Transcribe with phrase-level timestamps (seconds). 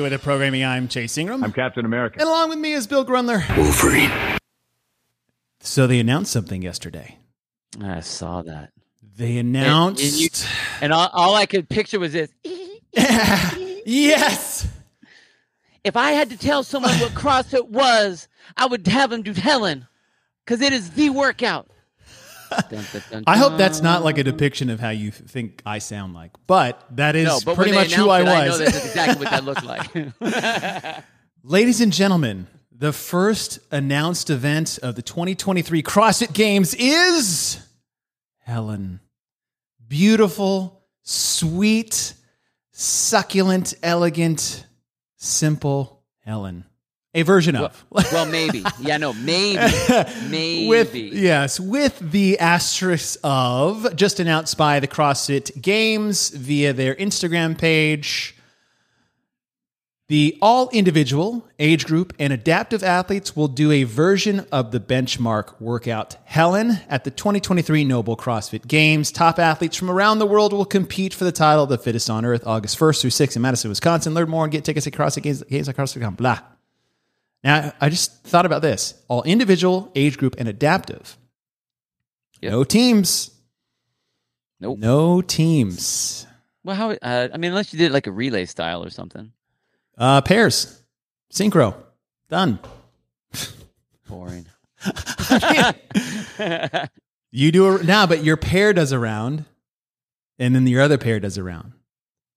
[0.00, 0.64] Take It With It Programming.
[0.64, 1.44] I'm Chase Ingram.
[1.44, 2.20] I'm Captain America.
[2.20, 3.46] and along with me is Bill Grundler.
[3.54, 4.10] Wolverine.
[5.60, 7.18] So they announced something yesterday.
[7.82, 8.70] I saw that.
[9.18, 10.02] They announced.
[10.02, 10.28] and you-
[10.80, 12.30] And all, all I could picture was this.
[13.84, 14.66] yes!
[15.84, 18.26] If I had to tell someone what CrossFit was,
[18.56, 19.86] I would have them do Helen,
[20.46, 21.68] because it is the workout.
[22.68, 26.14] Dun, dun, I hope that's not like a depiction of how you think I sound
[26.14, 28.30] like, but that is no, but pretty much who I was.
[28.30, 31.04] I know that's exactly what that looked like.
[31.42, 37.64] Ladies and gentlemen, the first announced event of the 2023 CrossFit Games is
[38.38, 39.00] Helen.
[39.86, 42.14] Beautiful, sweet,
[42.72, 44.64] succulent, elegant,
[45.16, 46.64] simple Helen.
[47.12, 47.84] A version of.
[47.90, 48.64] well, maybe.
[48.80, 49.58] Yeah, no, maybe.
[50.28, 50.68] Maybe.
[50.68, 57.58] with yes, with the asterisk of just announced by the CrossFit Games via their Instagram
[57.58, 58.36] page.
[60.06, 65.60] The all individual, age group, and adaptive athletes will do a version of the benchmark
[65.60, 69.12] workout Helen at the 2023 NOBULL CrossFit Games.
[69.12, 72.24] Top athletes from around the world will compete for the title of the fittest on
[72.24, 74.12] earth August 1st through 6th in Madison, Wisconsin.
[74.14, 76.14] Learn more and get tickets at CrossFit Games, games at CrossFit.com.
[76.14, 76.40] Blah.
[77.42, 81.16] Now, I just thought about this all individual, age group, and adaptive.
[82.40, 82.52] Yep.
[82.52, 83.30] No teams.
[84.60, 84.78] Nope.
[84.78, 86.26] No teams.
[86.64, 86.90] Well, how?
[86.90, 89.32] Uh, I mean, unless you did like a relay style or something.
[89.96, 90.82] Uh, pairs.
[91.32, 91.74] Synchro.
[92.28, 92.58] Done.
[94.08, 94.46] Boring.
[97.32, 99.44] You do a now, but your pair does a round,
[100.38, 101.72] and then your other pair does a round,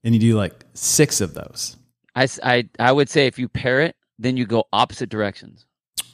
[0.03, 1.77] and you do like six of those.
[2.15, 5.65] I, I, I would say if you pair it, then you go opposite directions.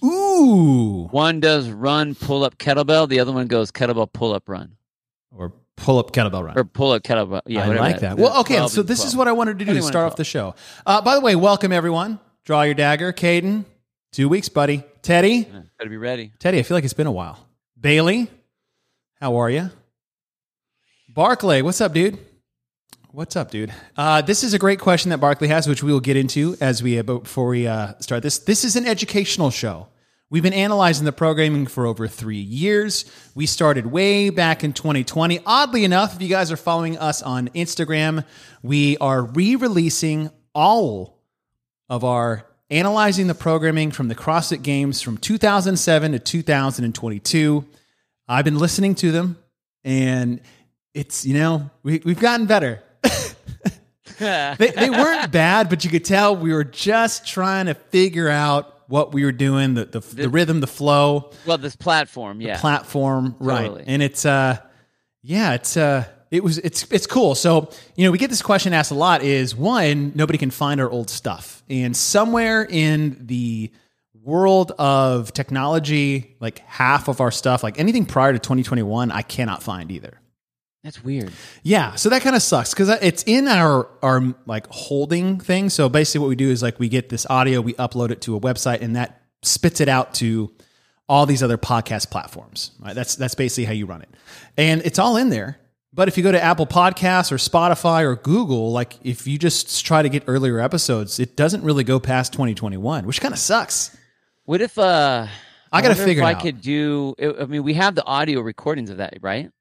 [0.04, 3.10] Ooh, One does run, pull up, kettlebell.
[3.10, 4.76] The other one goes kettlebell, pull up, run.
[5.36, 6.58] or pull up kettlebell run.
[6.58, 7.42] Or pull up, kettlebell.
[7.46, 8.18] Yeah, I like that.
[8.18, 9.08] Well, okay, so this 12.
[9.10, 10.56] is what I wanted to do to 21 start off the show.
[10.86, 12.20] Uh, by the way, welcome everyone.
[12.46, 13.66] Draw your dagger, Caden.
[14.12, 14.84] Two weeks, buddy.
[15.02, 16.32] Teddy, Yeah, Better be ready.
[16.40, 16.60] Teddy.
[16.60, 17.38] I feel like it's been a while.
[17.80, 18.30] Bailey,
[19.20, 19.70] how are you?
[21.14, 22.18] Barclay, what's up, dude?
[23.12, 23.74] What's up, dude?
[23.98, 26.84] Uh, this is a great question that Barclay has, which we will get into as
[26.84, 28.38] we uh, before we uh, start this.
[28.38, 29.88] This is an educational show.
[30.30, 33.12] We've been analyzing the programming for over three years.
[33.34, 35.40] We started way back in 2020.
[35.44, 38.26] Oddly enough, if you guys are following us on Instagram,
[38.62, 41.18] we are re-releasing all
[41.90, 47.66] of our analyzing the programming from the CrossFit Games from 2007 to 2022.
[48.28, 49.40] I've been listening to them,
[49.84, 50.42] and
[50.94, 52.84] it's you know we, we've gotten better.
[54.58, 58.76] they, they weren't bad, but you could tell we were just trying to figure out
[58.90, 62.60] what we were doing, the the, the rhythm, the flow, Well, this platform, yeah.
[62.60, 63.68] platform, right?
[63.68, 63.84] Totally.
[63.88, 64.58] And it's uh,
[65.22, 67.36] yeah, it's uh, it was it's it's cool.
[67.36, 70.82] So you know, we get this question asked a lot: is one nobody can find
[70.82, 73.72] our old stuff, and somewhere in the
[74.22, 79.64] world of technology, like half of our stuff, like anything prior to 2021, I cannot
[79.64, 80.19] find either.
[80.84, 81.32] That's weird.
[81.62, 85.70] Yeah, so that kind of sucks because it's in our our like holding thing.
[85.70, 88.36] So basically, what we do is like we get this audio, we upload it to
[88.36, 90.52] a website, and that spits it out to
[91.10, 92.72] all these other podcast platforms.
[92.80, 92.96] Right?
[92.96, 94.10] That's that's basically how you run it,
[94.58, 95.60] and it's all in there.
[95.92, 99.86] But if you go to Apple Podcasts or Spotify or Google, like if you just
[99.86, 103.98] try to get earlier episodes, it doesn't really go past 2021, which kind of sucks.
[104.46, 105.28] What if uh
[105.72, 106.42] I gotta wonder if figure it I out.
[106.42, 109.52] could do I mean we have the audio recordings of that, right?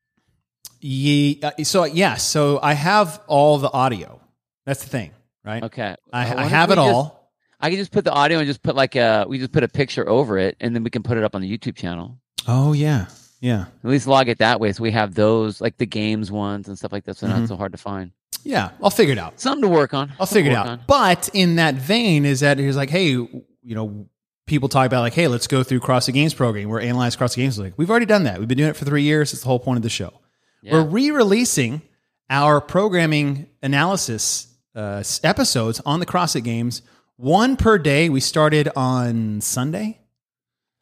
[0.80, 4.20] Ye, uh, so yes, so I have all the audio.
[4.66, 5.10] That's the thing,
[5.44, 5.62] right?
[5.64, 5.94] Okay.
[6.12, 7.18] I, wonder I have it just- all.
[7.60, 9.68] I can just put the audio and just put like a we just put a
[9.68, 12.16] picture over it and then we can put it up on the YouTube channel.
[12.46, 13.06] Oh yeah,
[13.40, 13.62] yeah.
[13.82, 16.78] At least log it that way so we have those like the games ones and
[16.78, 17.40] stuff like that so Mm-hmm.
[17.40, 18.12] not so hard to find.
[18.44, 19.40] Yeah, I'll figure it out.
[19.40, 20.12] Something to work on.
[20.20, 20.68] I'll Something figure it out.
[20.68, 20.80] on.
[20.86, 24.06] But in that vein, is that he's like, hey, you know,
[24.46, 26.68] people talk about like, hey, let's go through CrossFit Games program.
[26.68, 27.58] We're analyze CrossFit Games.
[27.58, 28.38] Like, we've already done that.
[28.38, 29.32] We've been doing it for three years.
[29.32, 30.20] It's the whole point of the show.
[30.62, 30.72] Yeah.
[30.74, 31.82] We're re-releasing
[32.30, 36.82] our programming analysis uh, episodes on the CrossFit Games,
[37.16, 38.08] one per day.
[38.08, 39.98] We started on Sunday.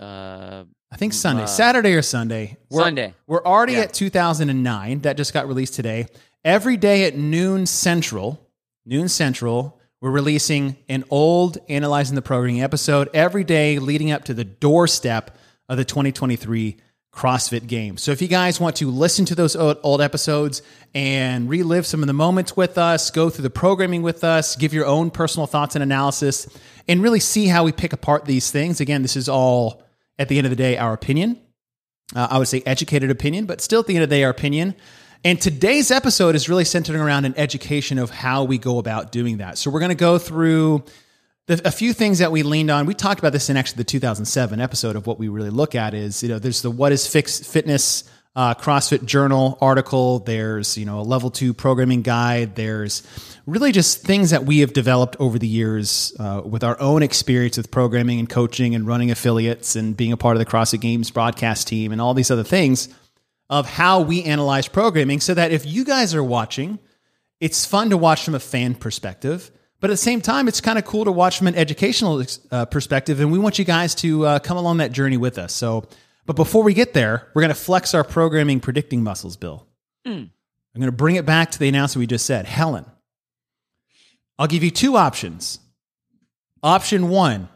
[0.00, 2.56] Uh I think Sunday, Uh, Saturday or Sunday.
[2.70, 3.12] We're, Sunday.
[3.26, 3.80] We're already Yeah.
[3.80, 5.00] at 2009.
[5.00, 6.06] That just got released today.
[6.44, 8.40] Every day at noon central,
[8.86, 14.32] noon central, we're releasing an old analyzing the programming episode every day leading up to
[14.34, 15.36] the doorstep
[15.68, 16.76] of the 2023
[17.16, 18.02] CrossFit Games.
[18.02, 20.60] So if you guys want to listen to those old, episodes
[20.94, 24.74] and relive some of the moments with us, go through the programming with us, give
[24.74, 26.46] your own personal thoughts and analysis,
[26.86, 28.80] and really see how we pick apart these things.
[28.82, 29.82] Again, this is all
[30.18, 31.40] at the end of the day our opinion.
[32.14, 34.30] Uh, I would say educated opinion, but still at the end of the day, our
[34.30, 34.74] opinion.
[35.24, 39.38] And today's episode is really centered around an education of how we go about doing
[39.38, 39.56] that.
[39.56, 40.84] So we're going to go through
[41.48, 42.86] a few things that we leaned on.
[42.86, 45.94] We talked about this in actually the 2007 episode of what we really look at
[45.94, 48.04] is, you know, there's the what is fix, fitness
[48.34, 50.18] uh, CrossFit Journal article.
[50.18, 52.56] There's, you know, a level two programming guide.
[52.56, 53.02] There's
[53.46, 57.56] really just things that we have developed over the years uh, with our own experience
[57.56, 61.10] with programming and coaching and running affiliates and being a part of the CrossFit Games
[61.10, 62.88] broadcast team and all these other things
[63.48, 66.80] of how we analyze programming so that if you guys are watching,
[67.40, 69.50] it's fun to watch from a fan perspective.
[69.80, 72.64] But at the same time, it's kind of cool to watch from an educational uh,
[72.64, 73.20] perspective.
[73.20, 75.52] And we want you guys to uh, come along that journey with us.
[75.52, 75.86] So,
[76.24, 79.66] but before we get there, we're going to flex our programming predicting muscles, Bill.
[80.06, 80.30] Mm.
[80.74, 82.46] I'm going to bring it back to the announcement we just said.
[82.46, 82.84] Helen,
[84.38, 85.58] I'll give you two options.
[86.62, 87.48] Option one,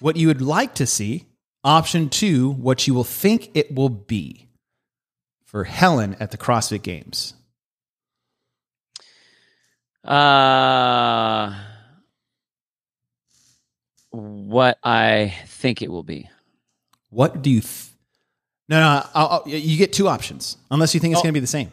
[0.00, 1.26] what you would like to see.
[1.62, 4.48] Option two, what you will think it will be
[5.44, 7.34] for Helen at the CrossFit Games.
[10.06, 11.54] Uh,
[14.10, 16.28] what I think it will be.
[17.10, 17.60] What do you?
[17.60, 17.86] Th-
[18.68, 19.02] no, no.
[19.14, 21.22] I'll, I'll, you get two options, unless you think it's Oh.
[21.22, 21.72] going to be the same.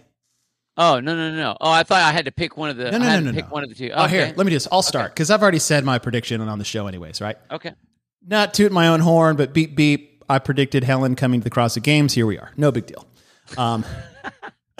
[0.76, 1.56] Oh no no no!
[1.62, 2.86] Oh, I thought I had to pick one of the.
[2.90, 3.52] No, no, no, no, pick no.
[3.52, 3.92] one of the two.
[3.94, 4.26] Oh, Okay.
[4.26, 4.68] here, let me just.
[4.72, 7.22] I'll start because I've already said my prediction on the show, anyways.
[7.22, 7.38] Right?
[7.52, 7.74] Okay.
[8.26, 10.24] Not toot my own horn, but beep beep.
[10.28, 12.14] I predicted Helen coming to the CrossFit Games.
[12.14, 12.52] Here we are.
[12.58, 13.06] No big deal.
[13.58, 13.86] Um,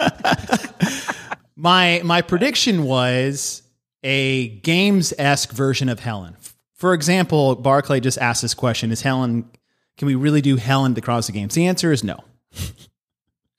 [1.56, 3.62] my my prediction was
[4.02, 6.36] a games esque version of Helen.
[6.74, 9.48] For example, Barclay just asked this question: Is Helen?
[9.96, 11.54] Can we really do Helen the CrossFit Games?
[11.54, 12.18] The answer is no.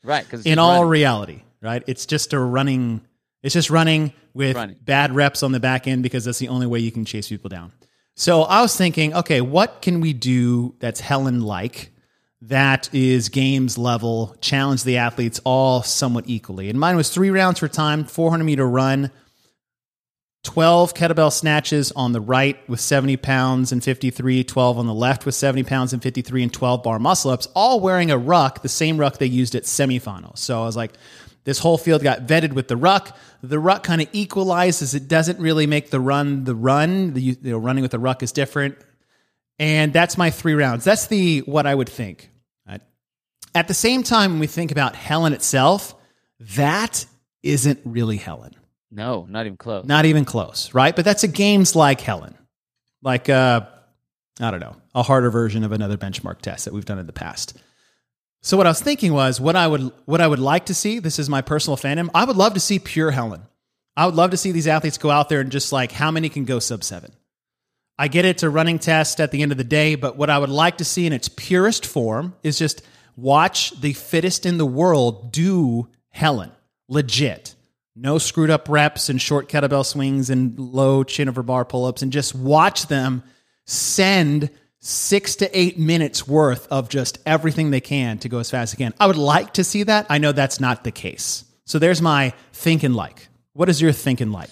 [0.03, 0.23] Right.
[0.23, 1.83] Because in all reality, right?
[1.87, 3.01] It's just a running.
[3.41, 4.75] It's just running with Running.
[4.81, 7.49] bad reps on the back end because that's the only way you can chase people
[7.49, 7.71] down.
[8.15, 11.91] So I was thinking, okay, what can we do that's Helen like?
[12.47, 16.69] That is games level, challenge the athletes all somewhat equally.
[16.69, 19.11] And mine was three rounds for time, 400 meter run,
[20.43, 25.25] 12 kettlebell snatches on the right with 70 pounds and 53, 12 on the left
[25.25, 28.69] with 70 pounds and 53, and 12 bar muscle ups, all wearing a ruck, the
[28.69, 30.37] same ruck they used at semifinals.
[30.37, 30.93] So I was like,
[31.45, 33.17] this whole field got vetted with the ruck.
[33.41, 34.93] The ruck kind of equalizes.
[34.93, 37.13] It doesn't really make the run the run.
[37.13, 38.77] The you know, running with the ruck is different.
[39.57, 40.83] And that's my three rounds.
[40.83, 42.29] That's the what I would think.
[43.55, 45.95] At the same time, when we think about Helen itself,
[46.39, 47.05] that
[47.41, 48.53] isn't really Helen.
[48.91, 49.85] No, not even close.
[49.85, 50.95] Not even close, right?
[50.95, 52.35] But that's a games like Helen.
[53.01, 53.61] Like uh
[54.39, 57.13] I don't know, a harder version of another benchmark test that we've done in the
[57.13, 57.57] past.
[58.41, 60.99] So what I was thinking was what I would what I would like to see,
[60.99, 62.09] this is my personal fandom.
[62.13, 63.43] I would love to see pure Helen.
[63.97, 66.27] I would love to see these athletes go out there and just like how many
[66.27, 67.11] can go sub 7.
[67.97, 70.37] I get it's a running test at the end of the day, but what I
[70.37, 72.81] would like to see in its purest form is just
[73.15, 76.51] watch the fittest in the world do Helen
[76.87, 77.55] legit.
[77.95, 82.01] No screwed up reps and short kettlebell swings and low chin over bar pull ups,
[82.01, 83.23] and just watch them
[83.65, 88.73] send six to eight minutes worth of just everything they can to go as fast
[88.73, 88.93] as they can.
[88.99, 90.05] I would like to see that.
[90.09, 91.45] I know that's not the case.
[91.65, 93.27] So there's my thinking like.
[93.53, 94.51] What is your thinking like?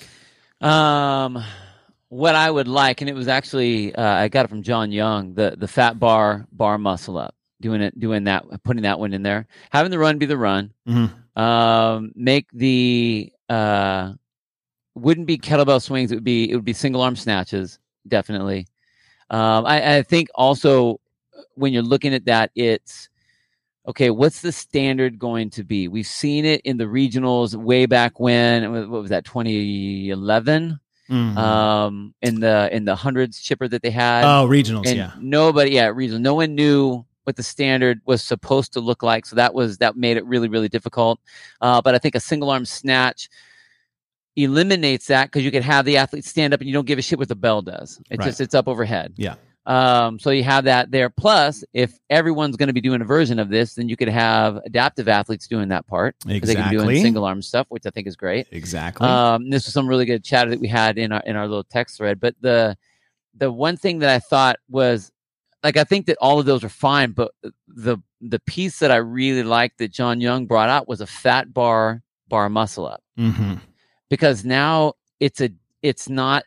[0.62, 1.44] Um,
[2.08, 5.34] what I would like, and it was actually uh, I got it from John Young,
[5.34, 9.24] the the fat bar bar muscle up, doing it, doing that, putting that one in
[9.24, 10.72] there, having the run be the run.
[10.88, 11.10] Mhm.
[11.36, 14.14] Um, make the uh,
[14.94, 16.12] wouldn't be kettlebell swings.
[16.12, 18.68] It would be it would be single arm snatches, definitely.
[19.32, 21.00] Um, I, I think also
[21.56, 23.10] when you're looking at that, it's
[23.88, 24.10] okay.
[24.12, 25.88] What's the standard going to be?
[25.88, 28.72] We've seen it in the regionals way back when.
[28.72, 29.26] What was that?
[29.26, 30.80] 2011
[31.10, 31.38] Mhm.
[31.38, 35.12] um in the in the hundreds chipper that they had oh, regionals, and yeah.
[35.20, 39.36] nobody yeah reason no one knew what the standard was supposed to look like so
[39.36, 41.20] that was that made it really really difficult
[41.62, 43.30] uh, but i think a single arm snatch
[44.36, 47.02] eliminates that because you could have the athlete stand up and you don't give a
[47.02, 48.26] shit what the bell does it Right.
[48.26, 49.36] just it's up overhead Yeah.
[49.68, 53.38] um, so you have that there plus if everyone's going to be doing a version
[53.38, 56.78] of this then you could have adaptive athletes doing that part 'cause they can Exactly.
[56.78, 59.08] doing single arm stuff which i think is great Exactly.
[59.08, 61.64] um, this was some really good chatter that we had in our in our little
[61.64, 62.20] text thread.
[62.20, 62.76] But the
[63.36, 65.12] the one thing that I thought was
[65.64, 67.32] like I think that all of those are fine, but
[67.68, 71.54] the the piece that I really liked that John Young brought out was a fat
[71.54, 73.56] bar bar muscle up hmm
[74.10, 75.50] because now it's a
[75.82, 76.44] it's not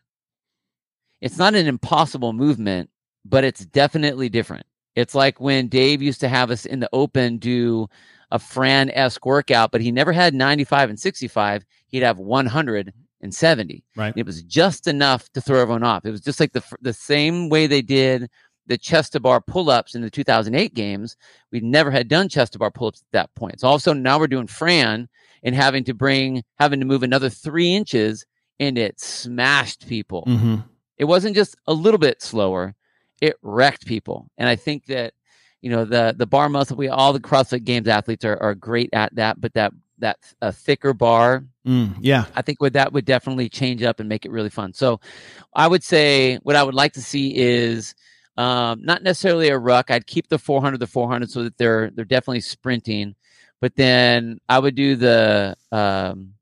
[1.20, 2.90] it's not an impossible movement,
[3.25, 4.66] but it's definitely different.
[4.94, 7.88] It's like when Dave used to have us in the open do
[8.30, 11.64] a Fran esque workout, but he never had 95 and 65.
[11.88, 13.85] He'd have 100 and 70.
[13.96, 14.12] Right.
[14.16, 16.04] It was just enough to throw everyone off.
[16.04, 18.30] It was just like the the same way they did
[18.66, 21.16] the chest to bar pull ups in the 2008 games.
[21.50, 23.61] We never had done chest to bar pull ups at that point.
[23.61, 25.08] So all of a sudden now we're doing Fran
[25.42, 28.26] and having to bring, having to move another three inches
[28.58, 30.25] and it smashed people.
[30.26, 30.56] Mm-hmm.
[30.99, 32.75] It wasn't just a little bit slower,
[33.20, 34.30] it wrecked people.
[34.38, 35.12] And I think that,
[35.61, 38.90] you know, the, the bar muscle, we, all the CrossFit Games athletes are, are great
[38.92, 42.26] at that, but that, that a thicker bar Mm, yeah.
[42.35, 44.73] I think would that would definitely change up and make it really fun.
[44.73, 45.00] So
[45.52, 47.94] I would say what I would like to see is
[48.37, 49.90] um, not necessarily a ruck.
[49.90, 53.14] I'd keep the 400 the 400 so that they're they're definitely sprinting.
[53.61, 56.35] But then I would do the um,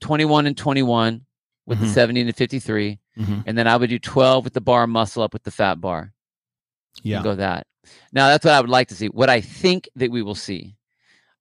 [0.00, 1.24] 21 and 21
[1.66, 1.82] with Mhm.
[1.82, 3.44] the 70 and the 53, Mhm.
[3.46, 6.12] and then I would do 12 with the bar muscle up with the fat bar.
[7.02, 7.22] Yeah.
[7.22, 7.66] Go that.
[8.12, 9.06] Now that's what I would like to see.
[9.08, 10.74] What I think that we will see.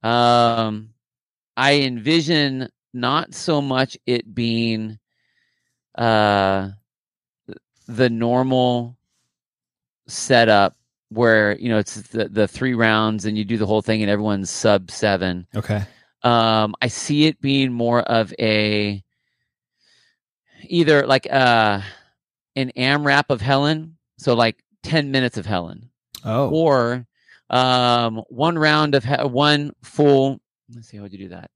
[0.03, 0.89] Um,
[1.55, 4.99] I envision not so much it being
[5.95, 6.69] uh
[7.87, 8.96] the normal
[10.07, 10.75] setup
[11.09, 14.11] where you know it's the, the three rounds and you do the whole thing and
[14.11, 15.81] everyone's sub seven Okay.
[16.23, 19.01] um i see it being more of a
[20.63, 21.79] either like uh
[22.55, 25.89] an amrap of helen so like 10 minutes of helen
[26.25, 26.49] Oh.
[26.49, 27.05] or
[27.49, 30.41] um one round of he- one full
[30.73, 31.49] let's see how would you do that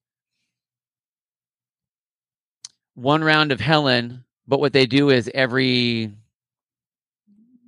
[2.94, 6.12] one round of helen but what they do is every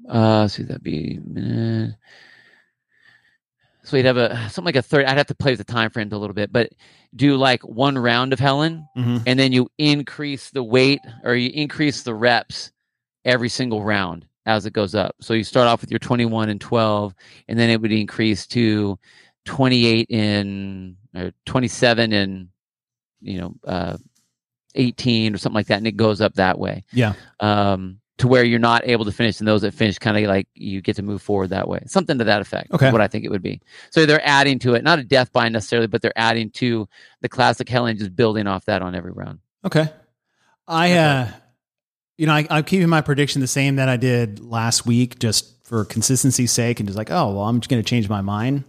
[0.09, 1.95] uh see that'd be minute
[3.83, 5.89] so we'd have a something like a third i'd have to play with the time
[5.89, 6.69] frames a little bit but
[7.15, 11.49] do like one round of helen hmm and then you increase the weight or you
[11.53, 12.71] increase the reps
[13.25, 15.15] every single round as it goes up.
[15.21, 17.15] So you start off with your 21 and 12,
[17.47, 18.99] and then it would increase to
[19.45, 22.47] 28 and or 27 and
[23.21, 23.97] you know uh,
[24.75, 26.83] 18 or something like that, and it goes up that way.
[26.91, 27.13] Yeah.
[27.39, 30.47] Um, to where you're not able to finish, and those that finish kind of like
[30.53, 31.81] you get to move forward that way.
[31.87, 32.69] Something to that effect.
[32.69, 32.91] is Okay.
[32.91, 33.61] What I think it would be.
[33.89, 36.87] So they're adding to it, not a death by necessarily, but they're adding to
[37.21, 39.39] the classic Helen just building off that on every round.
[39.65, 39.89] Okay.
[40.67, 41.27] I, uh,
[42.17, 45.65] you know, I, I'm keeping my prediction the same that I did last week, just
[45.65, 48.63] for consistency's sake, and just like, oh, well, I'm just going to change my mind.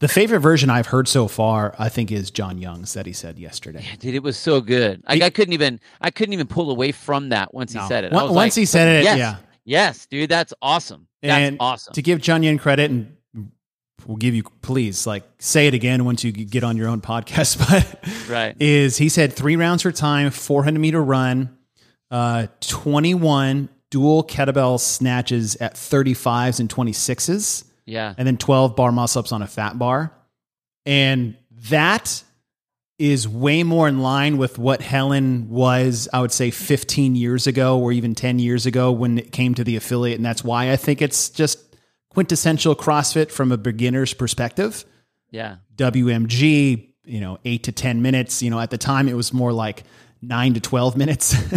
[0.00, 3.38] The favorite version I've heard so far, I think, is John Young's that he said
[3.38, 3.82] yesterday.
[3.82, 5.02] Yeah, dude, it was so good.
[5.08, 8.04] Like He- I couldn't even I couldn't even pull away from that once he said
[8.04, 8.12] it.
[8.12, 9.36] Once, like, he said it, yes, yeah.
[9.64, 11.06] yes, dude, that's awesome.
[11.22, 11.94] That's And awesome.
[11.94, 13.16] To give John Young credit, and
[14.06, 17.58] we'll give you, please, like, say it again once you get on your own podcast,
[17.70, 18.54] but right.
[18.60, 21.56] is he said three rounds for time, 400 meter run,
[22.10, 28.14] uh, 21 dual kettlebell snatches at 35s and 26s, Yeah.
[28.18, 30.12] and then 12 bar muscle ups on a fat bar.
[30.84, 31.36] And
[31.70, 32.22] that
[32.98, 37.78] is way more in line with what Helen was, I would say, 15 years ago
[37.78, 40.16] or even 10 years ago when it came to the affiliate.
[40.16, 41.58] And that's why I think it's just
[42.10, 44.84] quintessential CrossFit from a beginner's perspective.
[45.30, 45.56] Yeah.
[45.76, 48.42] WMG, you know, eight to 10 minutes.
[48.42, 49.84] You know, at the time it was more like
[50.22, 51.34] nine to 12 minutes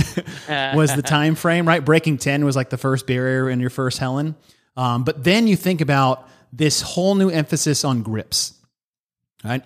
[0.50, 1.84] was the time frame, right?
[1.84, 4.36] Breaking 10 was like the first barrier in your first Helen.
[4.76, 8.54] Um, but then you think about this whole new emphasis on grips,
[9.44, 9.64] right?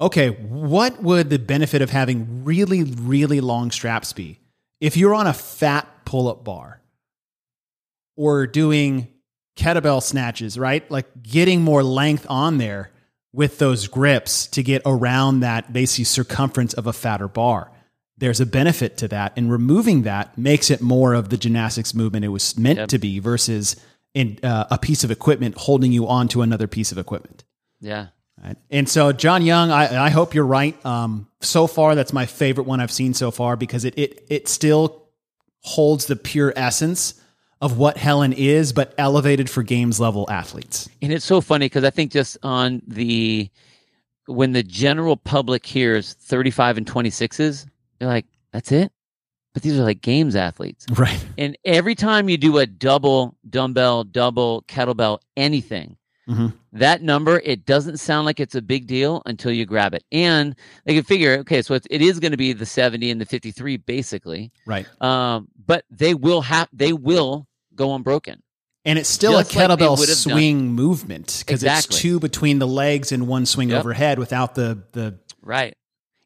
[0.00, 4.40] Okay, what would the benefit of having really, really long straps be?
[4.80, 6.80] If you're on a fat pull up bar
[8.16, 9.08] or doing
[9.56, 10.88] kettlebell snatches, right?
[10.90, 12.90] Like getting more length on there
[13.32, 17.70] with those grips to get around that basically circumference of a fatter bar.
[18.16, 22.24] There's a benefit to that, and removing that makes it more of the gymnastics movement
[22.24, 22.88] it was meant Yep.
[22.90, 23.74] to be versus
[24.14, 27.44] in uh, a piece of equipment holding you onto another piece of equipment.
[27.80, 28.08] Yeah.
[28.42, 28.56] Right.
[28.70, 30.84] And so, John Young, I, I hope you're right.
[30.84, 34.48] Um, so far, that's my favorite one I've seen so far because it it it
[34.48, 35.08] still
[35.60, 37.20] holds the pure essence
[37.60, 40.88] of what Helen is, but elevated for games level athletes.
[41.00, 43.48] And it's so funny because I think just on the
[44.26, 47.66] when the general public hears 35 and 26s,
[47.98, 48.90] they're like, that's it?
[49.54, 50.84] But these are like games athletes.
[50.90, 51.24] Right.
[51.38, 55.96] And every time you do a double dumbbell, double kettlebell, anything,
[56.28, 56.54] Mhm.
[56.72, 60.02] that number, it doesn't sound like it's a big deal until you grab it.
[60.10, 63.20] And they can figure, okay, so it's, it is going to be the 70 and
[63.20, 64.50] the 53 basically.
[64.66, 64.86] Right.
[65.02, 68.42] Um, but they will have, they will go unbroken.
[68.86, 70.32] And it's still Just a kettlebell would have done.
[70.34, 71.94] swing movement because Exactly.
[71.94, 73.80] it's two between the legs and one swing Yep.
[73.80, 75.74] overhead without the the Right.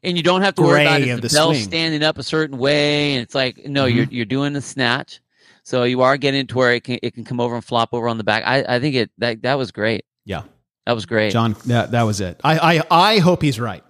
[0.02, 1.62] And you don't have to worry about of the the bell swing.
[1.64, 3.14] standing up a certain way.
[3.14, 3.94] And it's like, no, Mhm.
[3.94, 5.20] you're, you're doing the snatch.
[5.64, 8.08] So you are getting to where it can, it can come over and flop over
[8.08, 8.42] on the back.
[8.46, 10.04] I, I think it, that, that was great.
[10.24, 10.42] yeah.
[10.86, 11.32] That was great.
[11.32, 12.40] John, that that was it.
[12.42, 13.84] I I I hope he's right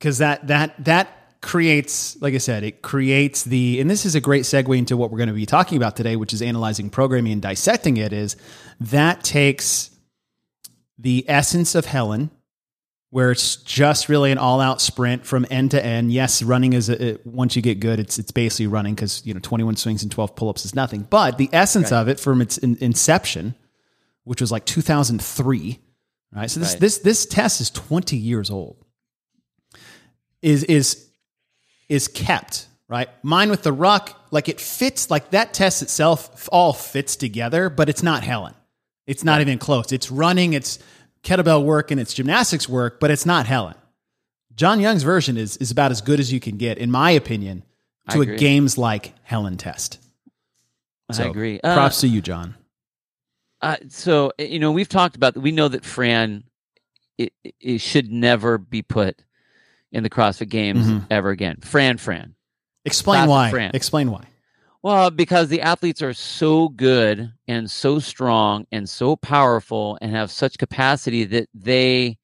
[0.00, 1.08] because that that that
[1.40, 5.12] creates, like I said, it creates the, and this is a great segue into what
[5.12, 8.12] we're going to be talking about today, which is analyzing programming and dissecting it.
[8.12, 8.36] Is
[8.80, 9.90] that takes
[10.98, 12.30] the essence of Helen,
[13.10, 16.12] where it's just really an all-out sprint from end to end.
[16.12, 19.32] Yes, running is a, it, once you get good, it's it's basically running because you
[19.32, 21.02] know 21 swings and 12 pull-ups is nothing.
[21.02, 22.00] But the essence Right.
[22.00, 23.54] of it from its in, inception,
[24.24, 25.78] which was like 2003,
[26.32, 26.50] right?
[26.50, 26.80] So this Right.
[26.80, 28.76] this this test is 20 years old.
[30.42, 31.06] Is is
[31.88, 33.08] is kept right?
[33.22, 37.88] Mine with the ruck, like it fits, like that test itself all fits together, but
[37.88, 38.54] it's not Helen.
[39.06, 39.92] It's not even close.
[39.92, 40.78] It's running, it's
[41.26, 43.74] kettlebell work, and it's gymnastics work, but it's not Helen.
[44.54, 47.64] John Young's version is is about as good as you can get, in my opinion,
[48.10, 49.98] to a games like Helen test.
[51.08, 51.60] I So, agree.
[51.62, 52.54] Uh, Props to you, John.
[53.60, 56.44] Uh, so uh, you know we've talked about we know that Fran
[57.18, 59.22] it, it should never be put
[59.92, 61.06] in the CrossFit Games Mhm.
[61.10, 61.58] ever again.
[61.62, 62.34] Fran, Fran.
[62.84, 63.50] Explain why.
[63.50, 63.70] Fran.
[63.74, 64.24] Explain why.
[64.86, 70.30] Well, because the athletes are so good and so strong and so powerful and have
[70.30, 72.18] such capacity that they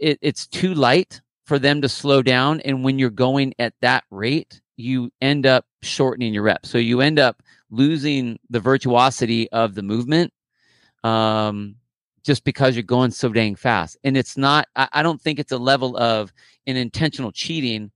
[0.00, 2.60] it, it's too light for them to slow down.
[2.60, 6.70] And when you're going at that rate, you end up shortening your reps.
[6.70, 10.32] So you end up losing the virtuosity of the movement
[11.04, 11.74] um,
[12.24, 13.98] just because you're going so dang fast.
[14.04, 16.32] And it's not, I, I don't think it's a level of
[16.66, 17.90] an intentional cheating.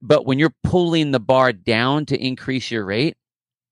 [0.00, 3.16] But when you're pulling the bar down to increase your rate,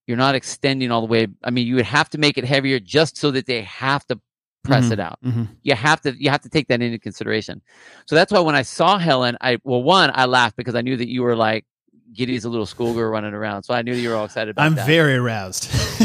[0.06, 1.28] you're not extending all the way.
[1.44, 4.20] I mean, you would have to make it heavier just so that they have to
[4.64, 4.92] press Mhm.
[4.92, 5.48] it out Mhm.
[5.62, 7.62] you have to you have to take that into consideration.
[8.06, 10.96] So that's why when I saw Helen, I well one I laughed because I knew
[10.96, 11.64] that you were like
[12.12, 14.74] Giddy's a little schoolgirl running around, so I knew you were all excited about I'm
[14.74, 14.86] that.
[14.86, 15.68] very aroused.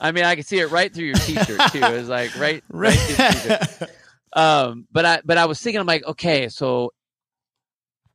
[0.00, 1.78] I mean, I could see it right through your t-shirt too.
[1.82, 2.98] It was like right, right.
[2.98, 3.90] through the t-shirt.
[4.34, 6.92] Um, but I but I was thinking, I'm like, okay, so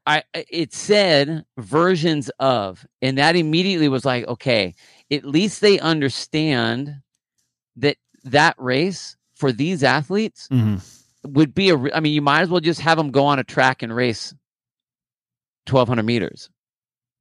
[0.08, 4.74] I it said versions of, and that immediately was like, okay,
[5.12, 6.96] at least they understand
[7.76, 10.82] that that race for these athletes Mhm.
[11.26, 11.78] would be a.
[11.94, 14.34] I mean, you might as well just have them go on a track and race
[15.66, 16.50] 1,200 meters.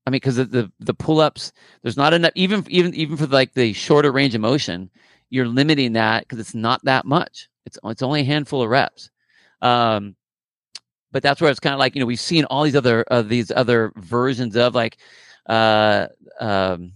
[0.06, 2.30] I mean, because the, the the pull ups, there's not enough.
[2.36, 4.90] Even even even for like the shorter range of motion,
[5.30, 7.48] you're limiting that because it's not that much.
[7.66, 9.10] It's it's only a handful of reps.
[9.60, 10.14] Um,
[11.12, 13.22] but that's where it's kind of like you know we've seen all these other uh,
[13.22, 14.98] these other versions of like
[15.48, 16.06] uh
[16.40, 16.92] um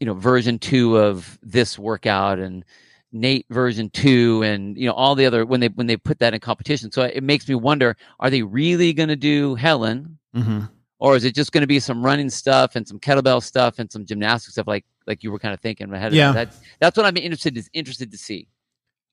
[0.00, 2.64] you know version two of this workout and
[3.12, 6.34] Nate version two and you know all the other when they when they put that
[6.34, 6.90] in competition.
[6.92, 10.68] So it makes me wonder: Are they really going to do Helen, Mhm.
[10.98, 13.90] or is it just going to be some running stuff and some kettlebell stuff and
[13.90, 16.32] some gymnastic stuff like like you were kind of thinking ahead of Yeah.
[16.32, 16.50] that?
[16.78, 18.48] That's what I'm interested is interested to see.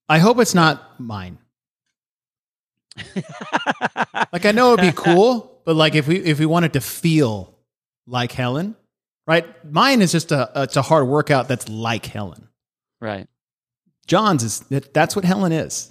[0.10, 1.38] I hope it's not mine.
[4.32, 7.54] Like I know it'd be cool, but like if we if we wanted to feel
[8.08, 8.76] like Helen,
[9.28, 9.46] right?
[9.72, 12.48] Mine is just a it's a hard workout that's like Helen.
[13.02, 13.28] right.
[14.06, 15.90] John's is that, that's what Helen is.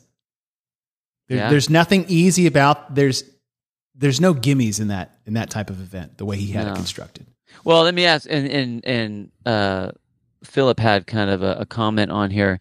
[1.29, 1.49] There- Yeah.
[1.51, 3.25] There's nothing easy about there's
[3.95, 6.75] there's no gimmies in that in that type of event the way he had it
[6.77, 7.27] constructed.
[7.65, 9.93] Well, let me ask, and and and uh,
[10.45, 12.61] Philip had kind of a, a comment on here.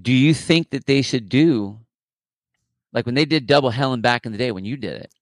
[0.00, 1.78] Do you think that they should do
[2.92, 5.12] like when they did double Helen back in the day when you did it?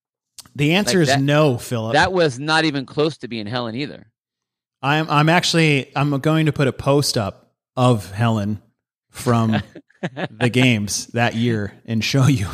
[0.56, 1.92] The answer Like is that- no, Philip.
[1.94, 4.10] That was not even close to being Helen either.
[4.82, 8.62] I'm I'm actually I'm going to put a post up of Helen
[9.10, 9.62] from
[10.38, 12.48] the games that year and show you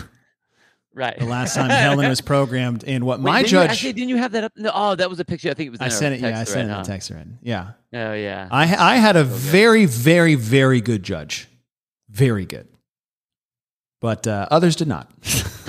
[0.93, 1.19] Right.
[1.19, 4.09] the last time Helen was programmed and what Wait, my didn't you- judge actually, didn't
[4.09, 4.53] you have that up?
[4.57, 5.51] No, oh, that was a picture.
[5.51, 5.81] I think it was.
[5.81, 6.83] I sent it yeah I sent it in huh?
[6.85, 7.39] text thread.
[7.43, 7.73] Yeah.
[7.93, 8.49] Oh yeah.
[8.51, 8.63] I
[8.95, 11.49] I had a very very very good judge.
[12.09, 12.67] Very good.
[14.01, 15.11] But uh, others did not.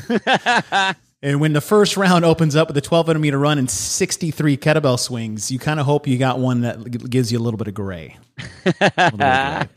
[1.22, 5.00] And when the first round opens up with a 1200 meter run and 63 kettlebell
[5.00, 7.74] swings, you kind of hope you got one that gives you a little bit of
[7.74, 8.18] gray.
[8.64, 9.68] Bit of gray.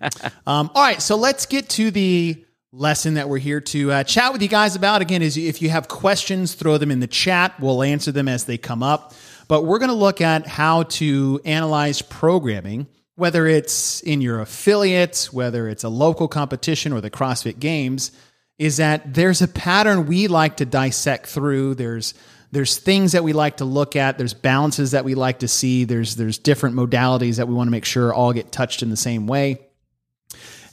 [0.47, 4.35] Um, all right, so let's get to the lesson that we're here to uh, chat
[4.35, 5.01] with you guys about.
[5.01, 7.59] Again, is if you have questions, throw them in the chat.
[7.59, 9.15] We'll answer them as they come up.
[9.49, 12.87] But we're going to look at how to analyze programming,
[13.17, 18.13] whether it's in your affiliates, whether it's a local competition or the CrossFit Games
[18.61, 21.75] is that there's a pattern we like to dissect through.
[21.75, 22.13] There's
[22.53, 24.19] there's things that we like to look at.
[24.19, 25.85] There's balances that we like to see.
[25.85, 28.99] There's there's different modalities that we want to make sure all get touched in the
[28.99, 29.67] same way.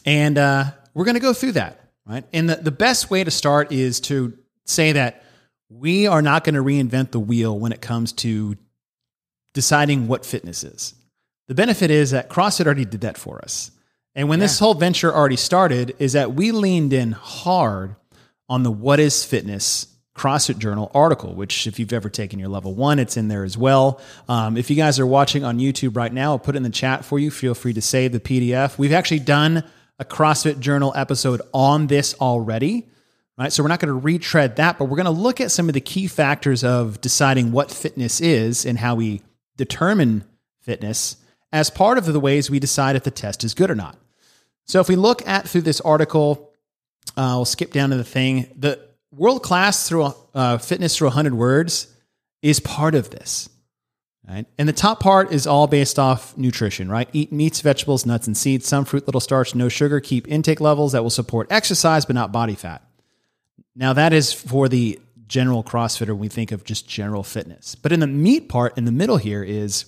[0.06, 2.26] And uh, we're going to go through that, right?
[2.34, 5.24] And the, the best way to start is to say that
[5.70, 8.58] we are not going to reinvent the wheel when it comes to
[9.54, 10.94] deciding what fitness is.
[11.48, 13.72] The benefit is that CrossFit already did that for us.
[14.18, 17.96] And when this whole venture already started, is that we leaned in hard
[18.50, 22.74] on the what is fitness CrossFit Journal article, which if you've ever taken your level
[22.74, 24.02] one, it's in there as well.
[24.28, 26.72] Um, if you guys are watching on YouTube right now, I'll put it in the
[26.72, 27.30] chat for you.
[27.30, 28.80] Feel free to save the PDF.
[28.80, 29.64] We've actually done
[30.00, 32.88] a CrossFit Journal episode on this already.
[33.38, 33.54] Right.
[33.54, 35.76] So we're not going to retread that, but we're going to look at some of
[35.76, 39.22] the key factors of deciding what fitness is and how we
[39.58, 40.24] determine
[40.62, 41.18] fitness
[41.52, 43.96] as part of the ways we decide if the test is good or not.
[44.68, 46.52] So if we look at through this article,
[47.16, 48.52] uh, we'll skip down to the thing.
[48.56, 48.80] The
[49.16, 51.94] world class through uh, fitness through 100 words
[52.42, 53.50] is part of this.
[54.28, 54.46] Right?
[54.58, 57.08] And the top part is all based off nutrition, right?
[57.14, 60.02] Eat meats, vegetables, nuts, and seeds, some fruit, little starch, no sugar.
[60.02, 62.84] Keep intake levels that will support exercise, but not body fat.
[63.74, 67.76] Now, that is for the general CrossFitter we think of just general fitness.
[67.76, 69.86] But in the meat part, in the middle here, is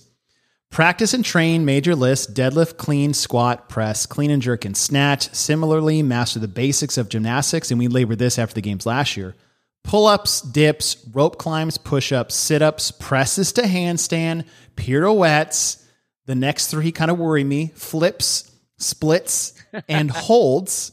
[0.70, 5.34] Practice and train major lifts, deadlift, clean, squat, press, clean and jerk, and snatch.
[5.34, 9.34] Similarly, master the basics of gymnastics, and we labored this after the games last year.
[9.82, 14.44] Pull ups, dips, rope climbs, push ups, sit ups, presses to handstand,
[14.76, 15.84] pirouettes.
[16.26, 19.54] The next three kind of worry me flips, splits,
[19.88, 20.92] and holds.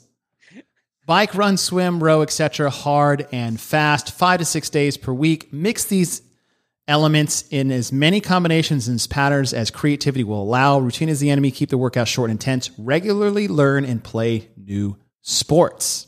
[1.06, 2.72] Bike, run, swim, row, etc.
[2.72, 5.54] Hard and fast, five to six days per week.
[5.54, 6.22] Mix these
[6.88, 10.80] elements in as many combinations and patterns as creativity will allow.
[10.80, 11.52] Routine is the enemy.
[11.52, 12.70] Keep the workout short and intense.
[12.78, 16.08] Regularly learn and play new sports.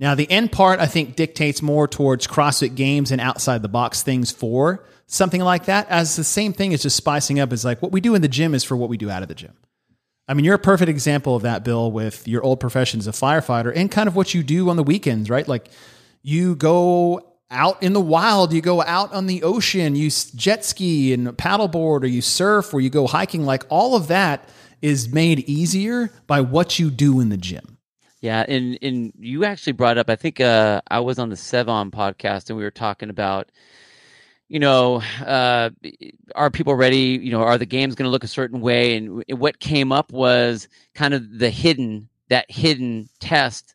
[0.00, 4.02] Now, the end part, I think, dictates more towards CrossFit games and outside the box
[4.02, 7.82] things for something like that, as the same thing is just spicing up is like
[7.82, 9.52] what we do in the gym is for what we do out of the gym.
[10.26, 13.12] I mean, you're a perfect example of that, Bill, with your old profession as a
[13.12, 15.46] firefighter and kind of what you do on the weekends, right?
[15.46, 15.68] Like
[16.22, 21.12] you go out in the wild, you go out on the ocean, you jet ski
[21.12, 23.44] and paddleboard, or you surf, or you go hiking.
[23.44, 24.48] Like all of that
[24.82, 27.78] is made easier by what you do in the gym.
[28.20, 30.08] Yeah, and and you actually brought up.
[30.08, 33.50] I think uh, I was on the Sevan podcast, and we were talking about,
[34.48, 35.70] you know, uh,
[36.34, 37.20] are people ready?
[37.22, 38.96] You know, are the games going to look a certain way?
[38.96, 43.73] And what came up was kind of the hidden that hidden test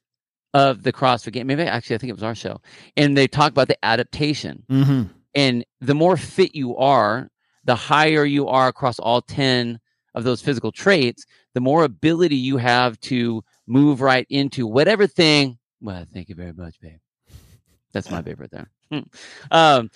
[0.53, 1.47] of the CrossFit game.
[1.47, 2.61] Maybe actually, I think it was our show,
[2.97, 4.63] and they talk about the adaptation.
[4.69, 5.03] Mm-hmm.
[5.35, 7.29] And the more fit you are,
[7.65, 9.79] the higher you are across all ten
[10.15, 15.57] of those physical traits, the more ability you have to move right into whatever thing.
[15.81, 16.99] Well, thank you very much, babe.
[17.93, 18.69] That's my babe right there.
[18.91, 18.99] Hmm.
[19.51, 19.91] um,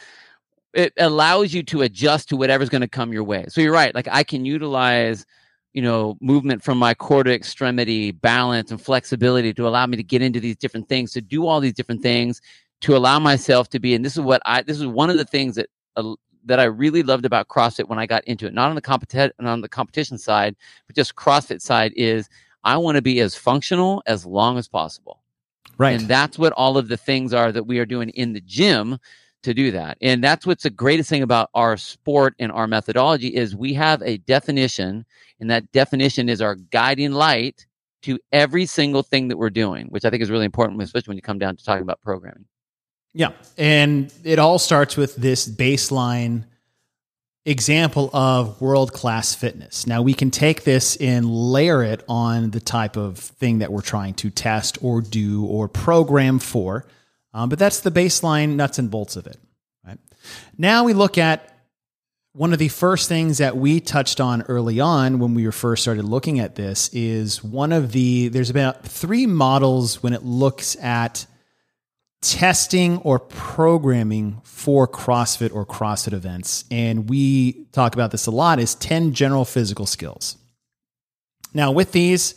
[0.74, 3.46] it allows you to adjust to whatever's going to come your way.
[3.50, 3.94] So you're right.
[3.94, 5.26] Like I can utilize
[5.74, 10.04] you know movement from my core to extremity balance and flexibility to allow me to
[10.04, 12.42] get into these different things to do all these different things
[12.82, 15.26] to allow myself to be and this is what i this is one of the
[15.26, 16.14] things that uh,
[16.46, 19.32] that i really loved about crossfit when i got into it not on the competition
[19.40, 20.56] on the competition side
[20.88, 22.30] but just crossfit side is
[22.64, 25.20] i want to be as functional as long as possible.
[25.78, 26.00] Right.
[26.00, 29.00] And that's what all of the things are that we are doing in the gym
[29.44, 33.28] to do that and that's what's the greatest thing about our sport and our methodology
[33.28, 35.06] is we have a definition
[35.40, 37.66] and that definition is our guiding light
[38.04, 41.18] to every single thing that we're doing, which I think is really important, especially when
[41.18, 42.46] you come down to talking about programming.
[43.14, 43.32] Yeah.
[43.58, 46.46] And it all starts with this baseline
[47.46, 49.86] example of world class fitness.
[49.86, 53.82] Now, we can take this and layer it on the type of thing that we're
[53.82, 56.86] trying to test or do or program for.
[57.34, 59.38] Um, but that's the baseline nuts and bolts of it.
[59.86, 59.98] Right.
[60.58, 61.50] Now we look at
[62.36, 65.84] one of the first things that we touched on early on when we were first
[65.84, 70.76] started looking at this is one of the there's about three models when it looks
[70.78, 71.28] at
[72.22, 76.66] testing or programming for CrossFit or CrossFit events.
[76.72, 80.38] And we talk about this a lot is 10 general physical skills.
[81.54, 82.34] Now with these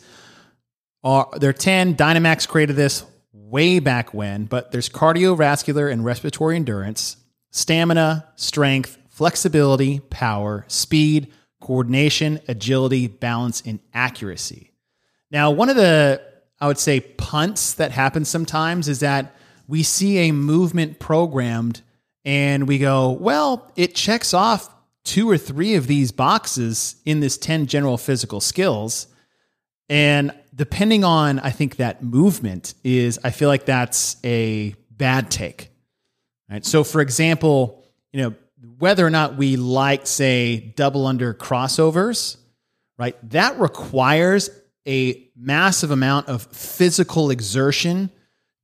[1.03, 3.03] are there 10 Dynamax created this
[3.49, 7.17] way back when, but there's cardiovascular and respiratory endurance,
[7.51, 14.71] stamina, strength, flexibility, power, speed, coordination, agility, balance, and accuracy.
[15.31, 16.21] Now, one of the,
[16.59, 19.35] I would say, punts that happens sometimes is that
[19.67, 21.81] we see a movement programmed
[22.23, 27.37] and we go, well, it checks off two or three of these boxes in this
[27.37, 29.07] 10 general physical skills.
[29.89, 35.69] And depending on, I think, that movement is, I feel like that's a bad take.
[36.49, 36.65] Right.
[36.65, 38.35] So, for example, you know,
[38.79, 42.37] whether or not we like, say, double under crossovers,
[42.97, 43.15] right?
[43.29, 44.49] That requires
[44.87, 48.09] a massive amount of physical exertion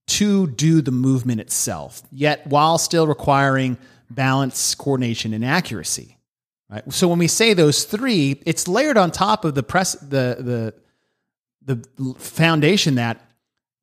[0.08, 3.78] to do the movement itself, yet while still requiring
[4.10, 6.18] balance, coordination, and accuracy.
[6.70, 6.92] Right.
[6.92, 10.74] So when we say those three, it's layered on top of the press the the
[11.65, 13.30] the foundation that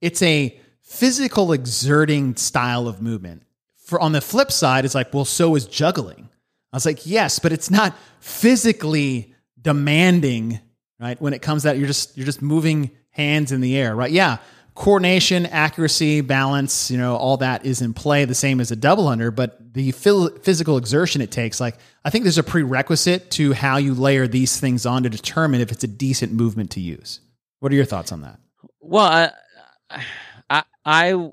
[0.00, 3.42] it's a physical exerting style of movement
[3.90, 6.28] for on the flip side, it's like, well, so is juggling.
[6.72, 10.60] I was like, yes, but it's not physically demanding,
[11.00, 11.20] right?
[11.20, 14.10] When it comes out, you're just you're just moving hands in the air, right?
[14.10, 14.38] Yeah,
[14.74, 19.08] coordination, accuracy, balance, you know, all that is in play the same as a double
[19.08, 23.76] under, but the physical exertion it takes, like I think there's a prerequisite to how
[23.76, 27.20] you layer these things on to determine if it's a decent movement to use.
[27.60, 28.38] What are your thoughts on that?
[28.80, 30.02] Well, I
[30.48, 31.30] I I,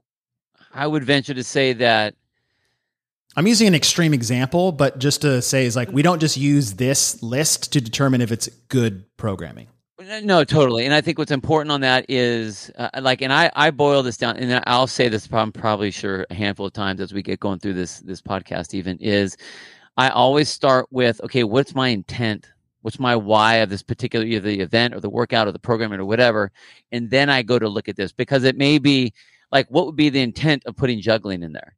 [0.74, 2.16] I would venture to say that
[3.36, 6.74] I'm using an extreme example, but just to say is like we don't just use
[6.74, 9.68] this list to determine if it's good programming.
[10.24, 10.86] No, totally.
[10.86, 14.16] And I think what's important on that is uh, like, and I, I boil this
[14.16, 17.40] down and I'll say this I'm probably sure a handful of times as we get
[17.40, 19.38] going through this, this podcast even is
[19.98, 22.48] I always start with, okay, what's my intent?
[22.88, 26.00] What's my why of this particular, either the event or the workout or the programming
[26.00, 26.54] or whatever.
[26.94, 29.12] And then I go to look at this because it may be
[29.52, 31.76] like, what would be the intent of putting juggling in there?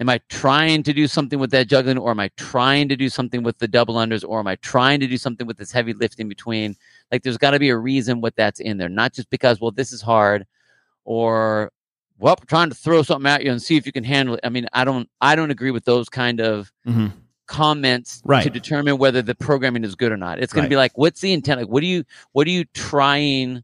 [0.00, 3.10] Am I trying to do something with that juggling, or am I trying to do
[3.10, 5.92] something with the double unders, or am I trying to do something with this heavy
[5.92, 6.74] lift in between?
[7.12, 9.72] Like, there's got to be a reason what that's in there, not just because, well,
[9.72, 10.46] this is hard,
[11.04, 11.70] or
[12.18, 14.40] well, trying to throw something at you and see if you can handle it.
[14.42, 17.08] I mean, I don't, I don't agree with those kind of mm-hmm.
[17.46, 18.42] Comments right.
[18.42, 20.38] to determine whether the programming is good or not.
[20.38, 20.66] It's going right.
[20.66, 21.60] to be like, what's the intent?
[21.60, 23.62] Like, what do you, what are you trying?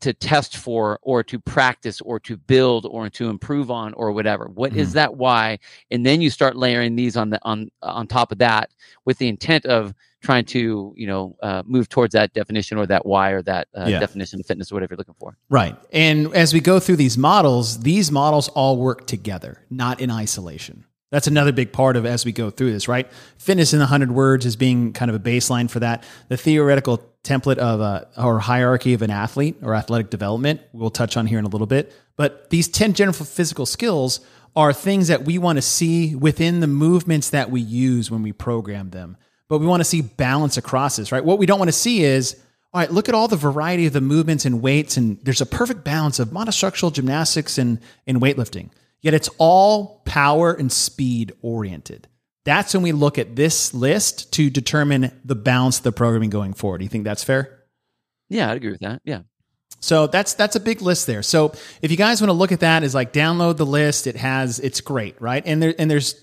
[0.00, 4.50] to test for or to practice or to build or to improve on or whatever
[4.54, 4.80] What mm-hmm.
[4.80, 5.58] is that why
[5.90, 8.70] and then you start layering these on the on on top of that
[9.04, 13.06] with the intent of trying to you know uh, move towards that definition or that
[13.06, 13.98] why or that uh, yeah.
[13.98, 17.16] definition of fitness or whatever you're looking for right and as we go through these
[17.16, 20.84] models these models all work together not in isolation
[21.16, 23.10] that's another big part of as we go through this, right?
[23.38, 26.04] Fitness in 100 words is being kind of a baseline for that.
[26.28, 31.26] The theoretical template of a hierarchy of an athlete or athletic development we'll touch on
[31.26, 31.90] here in a little bit.
[32.16, 34.20] But these 10 general physical skills
[34.54, 38.34] are things that we want to see within the movements that we use when we
[38.34, 39.16] program them.
[39.48, 41.24] But we want to see balance across this, right?
[41.24, 42.38] What we don't want to see is
[42.74, 45.46] all right, look at all the variety of the movements and weights, and there's a
[45.46, 48.68] perfect balance of monostructural gymnastics and, and weightlifting.
[49.06, 52.08] Yet it's all power and speed oriented.
[52.44, 56.54] That's when we look at this list to determine the balance of the programming going
[56.54, 56.78] forward.
[56.78, 57.66] Do you think that's fair?
[58.28, 59.02] Yeah, I'd agree with that.
[59.04, 59.20] Yeah.
[59.78, 61.22] So that's that's a big list there.
[61.22, 64.08] So if you guys want to look at that, is like download the list.
[64.08, 65.44] It has it's great, right?
[65.46, 66.20] And there and there's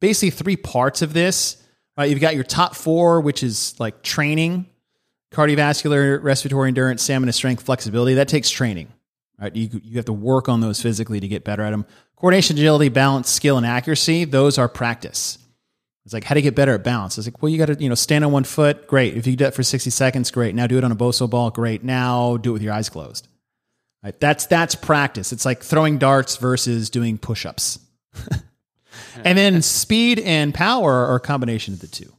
[0.00, 1.62] basically three parts of this.
[1.96, 4.66] Right, you've got your top four, which is like training,
[5.32, 8.14] cardiovascular, respiratory endurance, stamina, strength, flexibility.
[8.14, 8.88] That takes training.
[9.40, 11.86] Right, you you have to work on those physically to get better at them.
[12.16, 15.38] Coordination, agility, balance, skill, and accuracy, those are practice.
[16.04, 17.18] It's like, how you get better at balance?
[17.18, 18.86] It's like, well, you got to, you know, stand on one foot.
[18.86, 19.16] Great.
[19.16, 20.54] If you do that for 60 seconds, great.
[20.54, 21.50] Now do it on a Bosu ball.
[21.50, 21.84] Great.
[21.84, 23.28] Now do it with your eyes closed.
[24.02, 24.18] Right?
[24.18, 25.32] That's, that's practice.
[25.32, 27.78] It's like throwing darts versus doing push-ups.
[29.24, 32.12] and then speed and power are a combination of the two.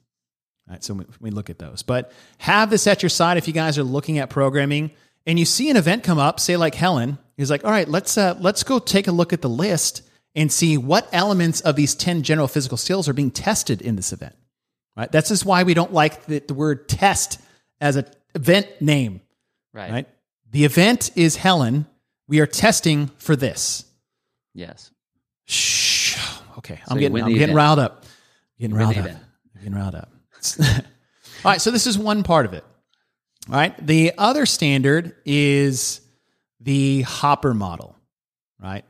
[0.70, 0.84] Right?
[0.84, 3.38] So we, we look at those, but have this at your side.
[3.38, 4.92] If you guys are looking at programming
[5.26, 8.20] and you see an event come up, say like Helen, He's like, all right, let's
[8.20, 10.04] uh, let's go take a look at the list
[10.36, 14.14] and see what elements of these 10 general physical skills are being tested in this
[14.14, 14.36] event.
[14.96, 15.12] Right?
[15.12, 17.42] That's just why we don't like the, the word test
[17.80, 18.06] as an
[18.36, 19.22] event name.
[19.74, 19.92] Right.
[19.92, 20.08] right.
[20.52, 21.88] The event is Helen.
[22.28, 23.86] We are testing for this.
[24.54, 24.92] Yes.
[25.46, 26.20] Shh.
[26.60, 26.76] Okay.
[26.76, 28.06] So I'm getting I'm getting riled up.
[28.60, 29.18] Getting riled up.
[29.58, 30.12] Getting riled up.
[30.60, 30.66] All
[31.44, 31.60] right.
[31.60, 32.64] So this is one part of it.
[33.50, 33.76] All right.
[33.86, 36.02] The other standard is
[36.60, 37.96] the hopper model,
[38.60, 38.86] right?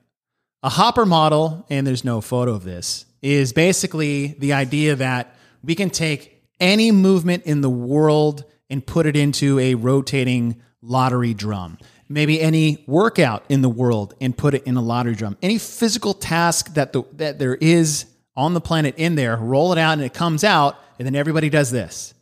[0.63, 5.75] A hopper model, and there's no photo of this, is basically the idea that we
[5.75, 11.77] can take any movement in the world and put it into a rotating lottery drum.
[12.09, 15.37] Maybe any workout in the world and put it in a lottery drum.
[15.41, 19.77] Any physical task that the, that there is on the planet in there, roll it
[19.77, 22.13] out and it comes out, and then everybody does this.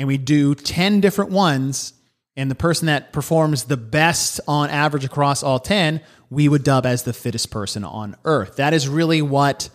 [0.00, 1.92] And we do 10 different ones
[2.34, 6.86] and the person that performs the best on average across all 10, we would dub
[6.86, 8.56] as the fittest person on earth.
[8.56, 9.68] That is really what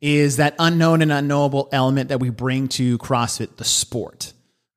[0.00, 4.32] is that unknown and unknowable element that we bring to CrossFit, the sport.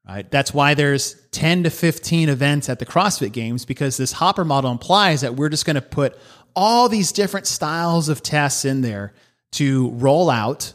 [0.08, 0.30] Right?
[0.30, 4.70] That's why there's 10 to 15 events at the CrossFit Games because this hopper model
[4.70, 6.16] implies that we're just going to put
[6.56, 9.14] all these different styles of tests in there
[9.54, 10.75] to roll out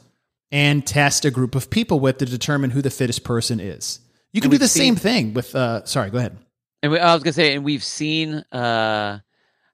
[0.52, 4.00] and test a group of people with to determine who the fittest person is.
[4.32, 5.54] You can do the seen, same thing with.
[5.54, 6.36] Uh, sorry, go ahead.
[6.82, 9.18] And we, I was gonna say, and we've seen uh,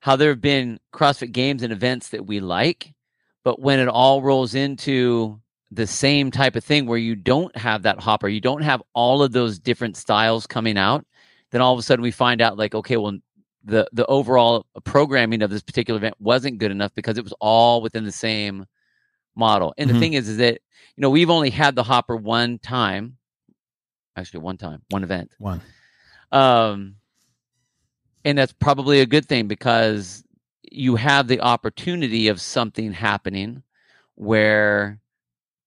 [0.01, 2.95] how there have been CrossFit games and events that we like,
[3.45, 7.83] but when it all rolls into the same type of thing where you don't have
[7.83, 11.05] that hopper, you don't have all of those different styles coming out,
[11.51, 13.19] then all of a sudden we find out like, okay, well,
[13.65, 17.83] the the overall programming of this particular event wasn't good enough because it was all
[17.83, 18.65] within the same
[19.37, 19.75] model.
[19.79, 19.95] And Mhm.
[19.95, 20.55] the thing is, is that
[20.97, 23.17] you know we've only had the hopper one time,
[24.17, 25.31] actually one time, one event.
[25.39, 25.61] One.
[26.33, 26.97] Um,
[28.25, 30.25] and that's probably a good thing because
[30.71, 33.63] you have the opportunity of something happening
[34.17, 34.99] where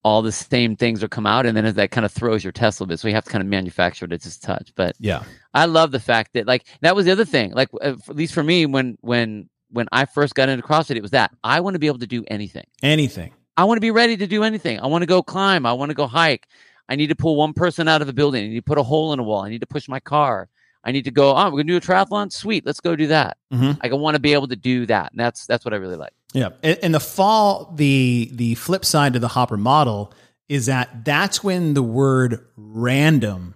[0.03, 2.79] all the same things will come out, and then that kind of throws your test
[2.79, 2.99] a little bit.
[2.99, 4.71] So you have to kind of manufacture it at this touch.
[4.75, 5.23] But Yeah.
[5.53, 7.51] I love the fact that like that was the other thing.
[7.51, 11.01] Like uh, at least for me, when when when I first got into CrossFit, it
[11.01, 12.65] was that I want to be able to do anything.
[12.82, 13.34] Anything.
[13.60, 14.80] I want to be ready to do anything.
[14.80, 15.65] I want to go climb.
[15.65, 16.48] I want to go hike.
[16.88, 18.45] I need to pull one person out of a building.
[18.45, 19.41] I need to put a hole in a wall.
[19.41, 20.48] I need to push my car.
[20.82, 21.36] I need to go.
[21.36, 22.32] Oh, we're gonna do a triathlon.
[22.32, 23.36] Sweet, let's go do that.
[23.54, 23.78] Mhm.
[23.82, 26.13] I want to be able to do that, and that's that's what I really like.
[26.32, 26.52] Yeah.
[26.63, 30.13] In the fall, the the flip side to the Hopper model
[30.48, 33.56] is that that's when the word random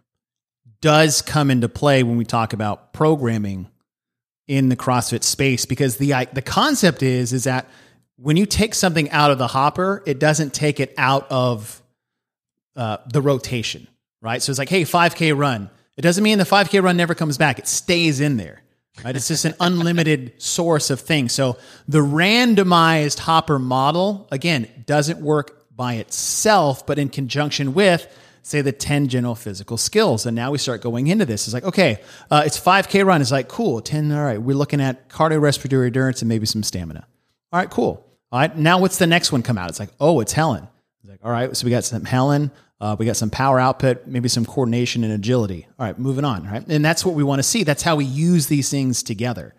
[0.81, 3.69] does come into play when we talk about programming
[4.49, 7.67] in the CrossFit space because the the concept is is that
[8.23, 11.83] when you take something out of the hopper, it doesn't take it out of
[12.77, 13.85] uh, the rotation,
[14.21, 14.41] right?
[14.41, 15.69] So it's like, hey, 5K run.
[15.97, 17.59] It doesn't mean the 5K run never comes back.
[17.59, 18.63] It stays in there.
[19.03, 19.13] Right?
[19.13, 21.33] It's just an unlimited source of things.
[21.33, 21.57] So
[21.89, 28.07] the randomized hopper model, again, doesn't work by itself, but in conjunction with,
[28.41, 30.25] say, the 10 general physical skills.
[30.25, 31.45] And now we start going into this.
[31.45, 31.99] It's like, okay,
[32.31, 33.19] uh, it's 5K run.
[33.19, 34.13] It's like, cool, 10.
[34.13, 37.05] All right, we're looking at cardiorespiratory endurance and maybe some stamina.
[37.51, 38.07] All right, cool.
[38.33, 39.69] All right, now what's the next one come out?
[39.69, 40.67] It's like, oh, it's Helen.
[41.03, 42.49] It's like, all right, so we got some Helen,
[42.81, 45.67] uh, we got some power output, maybe some coordination and agility.
[45.77, 46.65] All right, moving on, right?
[46.67, 47.63] And that's what we want to see.
[47.63, 49.53] That's how we use these things together.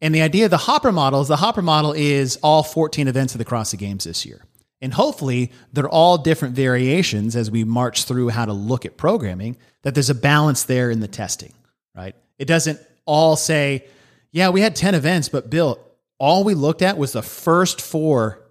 [0.00, 3.34] And the idea of the Hopper model is the Hopper model is all 14 events
[3.34, 4.42] of the CrossFit Games this year.
[4.80, 9.58] And hopefully they're all different variations as we march through how to look at programming,
[9.82, 11.52] that there's a balance there in the testing,
[11.94, 12.16] right?
[12.38, 13.84] It doesn't all say,
[14.32, 15.78] yeah, we had 10 events, but Bill,
[16.18, 18.42] all we looked at was the first four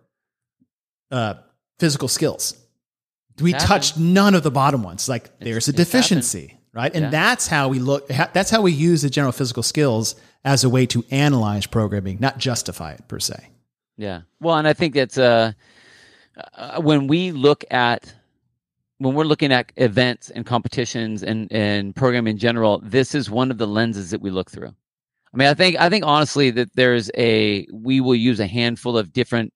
[1.12, 1.36] uh,
[1.80, 2.56] physical skills.
[3.41, 5.10] We It's touched none of the bottom ones.
[5.10, 6.93] Like there's a it's deficiency, right?
[6.93, 7.10] And Yeah.
[7.10, 8.08] that's how we look.
[8.08, 12.38] That's how we use the general physical skills as a way to analyze programming, not
[12.38, 13.49] justify it per se.
[13.97, 14.21] Yeah.
[14.39, 15.51] Well, and I think that's uh,
[16.56, 18.13] uh, when we look at
[18.99, 23.51] when we're looking at events and competitions and and program in general, this is one
[23.51, 24.73] of the lenses that we look through.
[25.36, 28.98] I mean, I think I think honestly that there's a we will use a handful
[28.98, 29.52] of different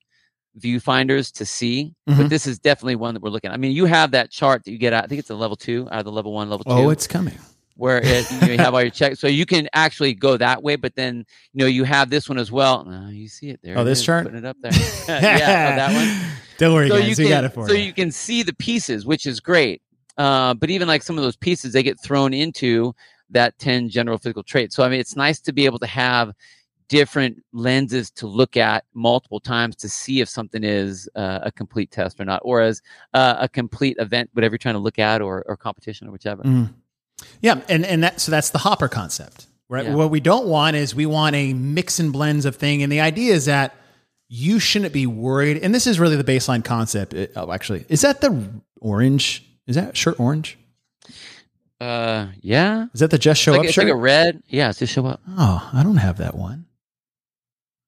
[0.60, 2.18] viewfinders to see, Mhm.
[2.18, 3.50] but this is definitely one that we're looking.
[3.50, 3.54] at.
[3.54, 5.04] I mean, you have that chart that you get out.
[5.04, 7.08] I think it's a level two, out of the level one, level two Oh, it's
[7.08, 7.38] coming.
[7.76, 9.20] where it, you, know, you have all your checks.
[9.22, 12.38] So you can actually go that way, but then you know you have this one
[12.38, 12.86] as well.
[12.90, 13.78] Oh, you see it there.
[13.78, 14.26] Oh, it this is, chart?
[14.26, 14.72] putting it up there.
[15.08, 16.32] yeah, oh, that one.
[16.58, 17.08] Don't worry, So guys.
[17.18, 17.84] you we can got it for so you.
[17.86, 19.82] you can see the pieces, which is great.
[20.18, 22.94] Uh, but even like some of those pieces, they get thrown into
[23.32, 24.76] that ten general physical traits.
[24.76, 26.34] So I mean, it's nice to be able to have
[26.88, 31.92] different lenses to look at multiple times to see if something is uh, a complete
[31.92, 32.82] test or not, or as
[33.14, 36.42] uh, a complete event, whatever you're trying to look at, or, or competition or whichever.
[36.44, 36.74] Mhm.
[37.42, 39.46] Yeah, and and that so that's the hopper concept.
[39.68, 39.86] Right.
[39.86, 39.94] Yeah.
[39.94, 43.02] What we don't want is we want a mix and blends of thing, and the
[43.02, 43.76] idea is that
[44.30, 45.58] you shouldn't be worried.
[45.58, 47.14] And this is really the baseline concept.
[47.14, 49.46] It- oh, actually, is that the orange?
[49.68, 50.58] Is that shirt orange?
[51.80, 52.88] Uh, yeah.
[52.94, 53.86] Is that the just show It's like, up it's shirt?
[53.86, 54.44] like a red.
[54.48, 55.22] Yeah, it's just show up.
[55.38, 56.66] oh, I don't have that one.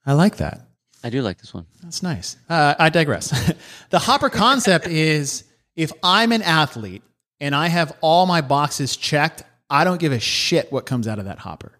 [0.06, 0.62] I like that.
[1.04, 1.65] I do like this one.
[1.84, 2.38] That's nice.
[2.49, 3.30] Uh, I digress.
[3.89, 5.43] the hopper concept is
[5.75, 7.04] if I'm an athlete
[7.39, 11.19] and I have all my boxes checked, I don't give a shit what comes out
[11.19, 11.71] of that hopper.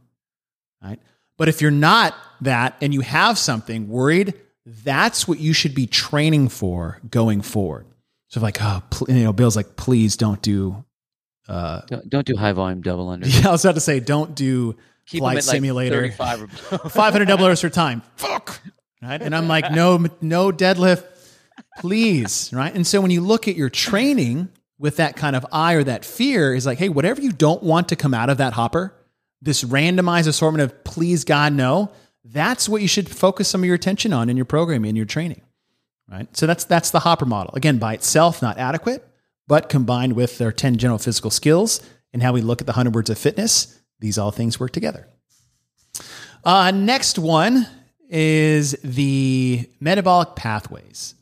[0.84, 1.00] Right?
[1.38, 4.34] But if you're not that and you have something worried,
[4.66, 7.86] that's what you should be training for going forward.
[8.28, 10.84] So like, oh, you know, Bill's like, please don't do.
[11.52, 13.28] Uh, Don't, don't do high volume double under.
[13.28, 16.10] yeah, I was about to say, don't do Keep flight like simulator.
[16.10, 16.52] 35
[16.92, 18.02] 500 double overs for time.
[18.16, 18.62] Fuck.
[19.02, 19.22] Right.
[19.22, 21.04] And I'm like, no, no deadlift,
[21.80, 22.52] please.
[22.54, 22.74] Right.
[22.74, 26.06] And so when you look at your training with that kind of eye or that
[26.06, 28.94] fear, is like, hey, whatever you don't want to come out of that hopper,
[29.42, 31.92] this randomized assortment of please God no,
[32.24, 35.06] that's what you should focus some of your attention on in your programming in your
[35.06, 35.42] training.
[36.10, 36.28] Right.
[36.38, 37.54] So that's that's the hopper model.
[37.56, 39.04] Again, by itself, not adequate,
[39.52, 41.82] but combined with their 10 general physical skills
[42.14, 45.10] and how we look at the 100 words of fitness, these all things work together.
[46.46, 47.68] Uh, next one
[48.08, 51.16] is the metabolic pathways.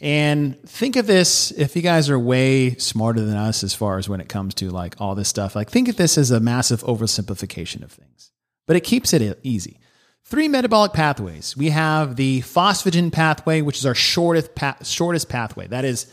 [0.00, 4.08] And think of this if you guys are way smarter than us as far as
[4.08, 6.84] when it comes to like all this stuff, like think of this as a massive
[6.84, 8.30] oversimplification of things,
[8.68, 9.80] but it keeps it easy.
[10.22, 11.56] Three metabolic pathways.
[11.56, 14.50] We have the phosphagen pathway, which is our shortest,
[14.84, 15.66] shortest pathway.
[15.66, 16.06] That is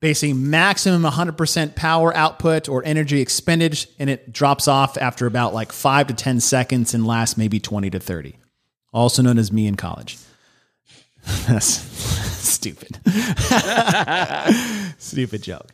[0.00, 5.72] basically maximum 100% power output or energy expended, and it drops off after about like
[5.72, 8.36] five to 10 seconds and lasts maybe 20 to 30.
[8.92, 10.18] Also known as me in college.
[11.48, 11.66] That's
[12.46, 12.98] Stupid.
[14.98, 15.68] Stupid joke.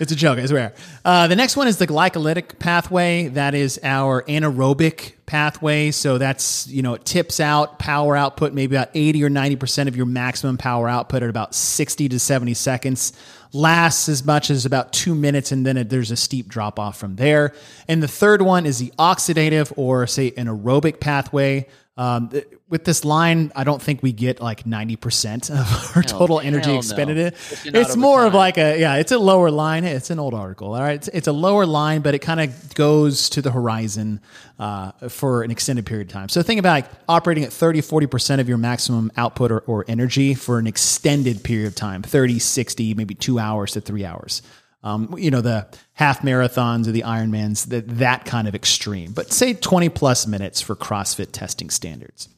[0.00, 0.74] It's a joke, I swear.
[1.04, 3.28] Uh, the next one is the glycolytic pathway.
[3.28, 5.90] That is our anaerobic pathway.
[5.90, 9.96] So that's, you know, it tips out power output, maybe about 80 or 90% of
[9.96, 13.12] your maximum power output at about 60 to 70 seconds.
[13.52, 16.98] Lasts as much as about two minutes, and then it, there's a steep drop off
[16.98, 17.54] from there.
[17.86, 21.68] And the third one is the oxidative or, say, an aerobic pathway.
[21.96, 26.40] Um, th- with this line, I don't think we get like 90% of our total
[26.40, 26.78] energy hell no.
[26.78, 27.34] expended.
[27.64, 29.84] It's more of like a, yeah, it's a lower line.
[29.84, 30.74] It's an old article.
[30.74, 30.96] All right.
[30.96, 34.20] It's, it's a lower line, but it kind of goes to the horizon
[34.58, 36.28] uh, for an extended period of time.
[36.28, 40.34] So think about like operating at 30, 40% of your maximum output or, or energy
[40.34, 44.42] for an extended period of time 30, 60, maybe two hours to three hours.
[44.84, 49.32] Um, you know, the half marathons or the Ironmans, that, that kind of extreme, but
[49.32, 52.28] say 20 plus minutes for CrossFit testing standards.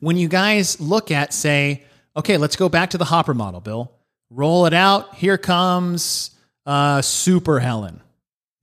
[0.00, 1.84] When you guys look at say
[2.14, 3.92] okay let's go back to the hopper model bill.
[4.28, 5.14] Roll it out.
[5.14, 6.30] Here comes
[6.66, 8.02] uh, super helen.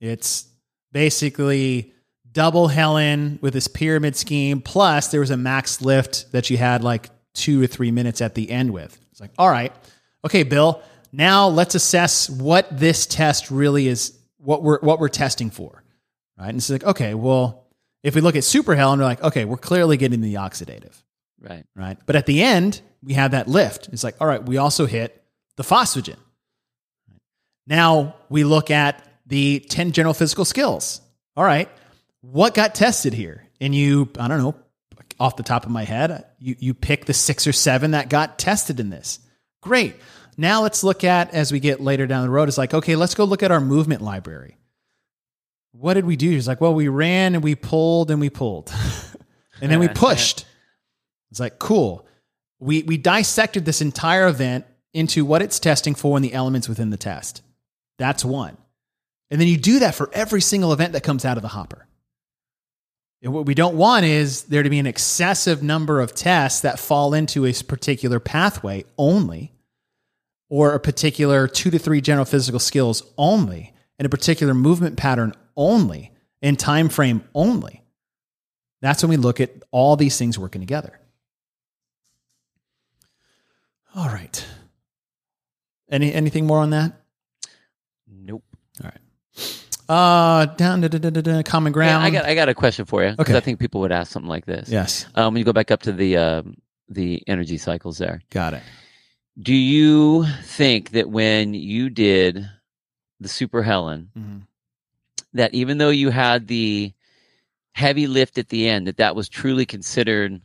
[0.00, 0.46] It's
[0.92, 1.92] basically
[2.30, 6.84] double helen with this pyramid scheme plus there was a max lift that you had
[6.84, 8.96] like two or three minutes at the end with.
[9.10, 9.72] It's like all right.
[10.24, 10.80] Okay bill
[11.12, 15.82] now let's assess what this test really is what we're what we're testing for
[16.38, 17.66] right and it's like okay well
[18.02, 21.02] if we look at super helen we're like okay we're clearly getting the oxidative
[21.40, 21.64] right.
[21.74, 21.98] right?
[22.06, 23.88] But at the end, we have that lift.
[23.92, 25.22] It's like, all right, we also hit
[25.56, 26.16] the phosphagen.
[27.66, 31.00] Now we look at the 10 general physical skills.
[31.36, 31.68] All right,
[32.20, 33.44] what got tested here?
[33.60, 34.54] And you, I don't know,
[35.20, 38.38] off the top of my head, you, you pick the six or seven that got
[38.38, 39.18] tested in this.
[39.60, 39.96] Great.
[40.40, 43.16] Now let's look at, as we get later down the road, it's like, okay, let's
[43.16, 44.56] go look at our movement library.
[45.72, 46.36] What did we do?
[46.36, 48.72] It's like, well, we ran and we pulled and we pulled.
[49.60, 50.46] and then we pushed.
[51.32, 52.06] It's like, cool.
[52.60, 54.64] We, we dissected this entire event
[54.94, 57.42] into what it's testing for and the elements within the test.
[57.98, 58.56] That's one.
[59.30, 61.88] And then you do that for every single event that comes out of the hopper.
[63.22, 66.78] And what we don't want is there to be an excessive number of tests that
[66.78, 69.52] fall into a particular pathway only,
[70.48, 75.34] or a particular two to three general physical skills only, and a particular movement pattern
[75.56, 77.82] only, and time frame only.
[78.80, 80.98] That's when we look at all these things working together.
[83.94, 84.44] All right.
[85.90, 86.92] Any anything more on that?
[88.06, 88.44] Nope.
[88.82, 89.00] All right.
[89.88, 92.04] Uh, down to da, da, da, da, common Yeah, ground.
[92.04, 93.36] I got I got a question for you because Okay.
[93.36, 94.68] I think people would ask something like this.
[94.68, 96.56] yes, Um, when you go back up to the um,
[96.90, 98.62] the energy cycles there, got it.
[99.40, 102.48] Do you think that when you did
[103.20, 104.42] the Super Helen, Mhm.
[105.34, 106.92] that even though you had the
[107.72, 110.40] heavy lift at the end, that that was truly considered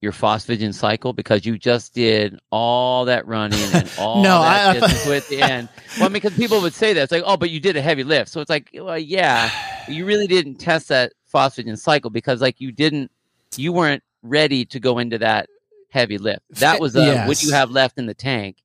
[0.00, 4.78] your phosphagen cycle because you just did all that running and all No, that I-
[5.10, 5.68] I at the end.
[5.96, 7.82] Well, I mean, because people would say that it's like, oh, but you did a
[7.82, 9.50] heavy lift, so it's like, well, yeah,
[9.88, 13.10] you really didn't test that phosphagen cycle because like you didn't,
[13.56, 15.48] you weren't ready to go into that
[15.90, 16.42] heavy lift.
[16.50, 18.56] That was uh, what you have left in the tank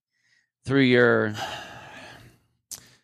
[0.65, 1.33] through your.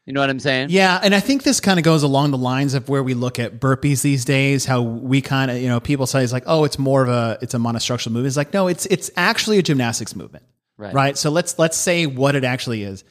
[0.06, 0.70] You know what I'm saying?
[0.72, 3.38] Yeah, and I think this kind of goes along the lines of where we look
[3.38, 4.66] at burpees these days.
[4.66, 7.38] How we kind of, you know, people say it's like, oh, it's more of a,
[7.44, 8.26] it's a monostructural movement.
[8.26, 10.46] It's like, no, it's it's actually a gymnastics movement.
[10.78, 10.94] Right.
[10.96, 11.18] right?
[11.18, 13.04] So let's let's say what it actually is.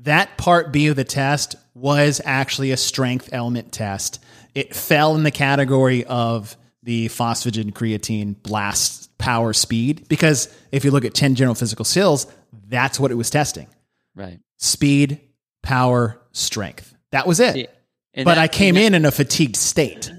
[0.00, 4.18] That part B of the test was actually a strength element test.
[4.52, 10.90] It fell in the category of the phosphagen creatine blast power speed because if you
[10.90, 12.26] look at 10 general physical skills,
[12.68, 13.66] that's what it was testing.
[14.14, 14.38] Right.
[14.56, 15.20] Speed,
[15.62, 16.94] power, strength.
[17.12, 17.56] That was it.
[17.56, 18.24] Yeah.
[18.24, 20.10] But that- I came that- in in a fatigued state.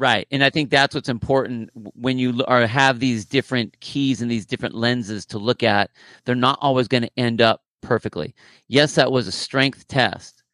[0.00, 4.30] Right, and I think that's what's important when you are have these different keys and
[4.30, 5.90] these different lenses to look at.
[6.24, 8.32] They're not always going to end up perfectly.
[8.68, 10.44] Yes, that was a strength test,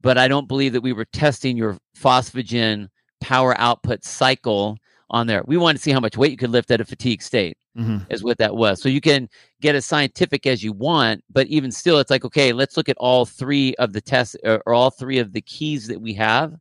[0.00, 2.88] but I don't believe that we were testing your phosphagen
[3.20, 4.78] power output cycle
[5.10, 5.42] on there.
[5.46, 8.06] We wanted to see how much weight you could lift at a fatigue state Mhm.
[8.10, 8.82] is what that was.
[8.82, 9.28] So you can
[9.60, 12.96] get as scientific as you want, but even still, it's like, okay, let's look at
[12.98, 16.54] all three of the tests or, or all three of the keys that we have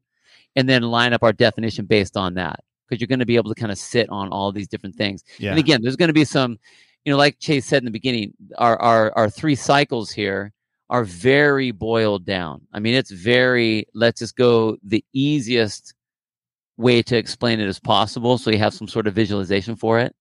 [0.56, 2.60] and then line up our definition based on that.
[2.88, 5.24] Because you're going to be able to kind of sit on all these different things.
[5.40, 5.50] Yeah.
[5.50, 6.58] And again, there's going to be some,
[7.04, 10.54] you know, like Chase said in the beginning, our, our, our three cycles here
[10.90, 12.62] are very boiled down.
[12.72, 15.96] I mean, it's very, let's just go the easiest
[16.78, 18.38] way to explain it as possible.
[18.38, 20.16] So you have some sort of visualization for it.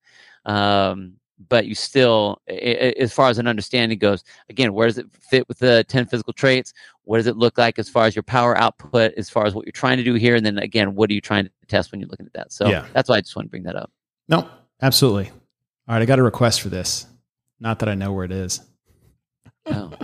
[0.44, 1.14] Um,
[1.50, 5.06] but you still, i- i- as far as an understanding goes, again, where does it
[5.20, 6.72] fit with the 10 physical traits?
[7.04, 9.66] What does it look like as far as your power output, as far as what
[9.66, 10.34] you're trying to do here?
[10.34, 12.52] And then again, what are you trying to test when you're looking at that?
[12.52, 12.86] So Yeah.
[12.94, 13.92] that's why I just want to bring that up.
[14.28, 14.48] No,
[14.80, 15.28] absolutely.
[15.88, 17.06] All right, I got a request for this.
[17.60, 18.60] Not that I know where it is.
[19.66, 19.92] Oh.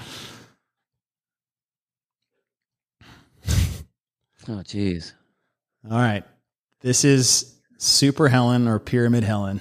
[4.48, 5.12] Oh, jeez.
[5.88, 6.24] All right.
[6.82, 9.60] This is Super Helen or Pyramid Helen.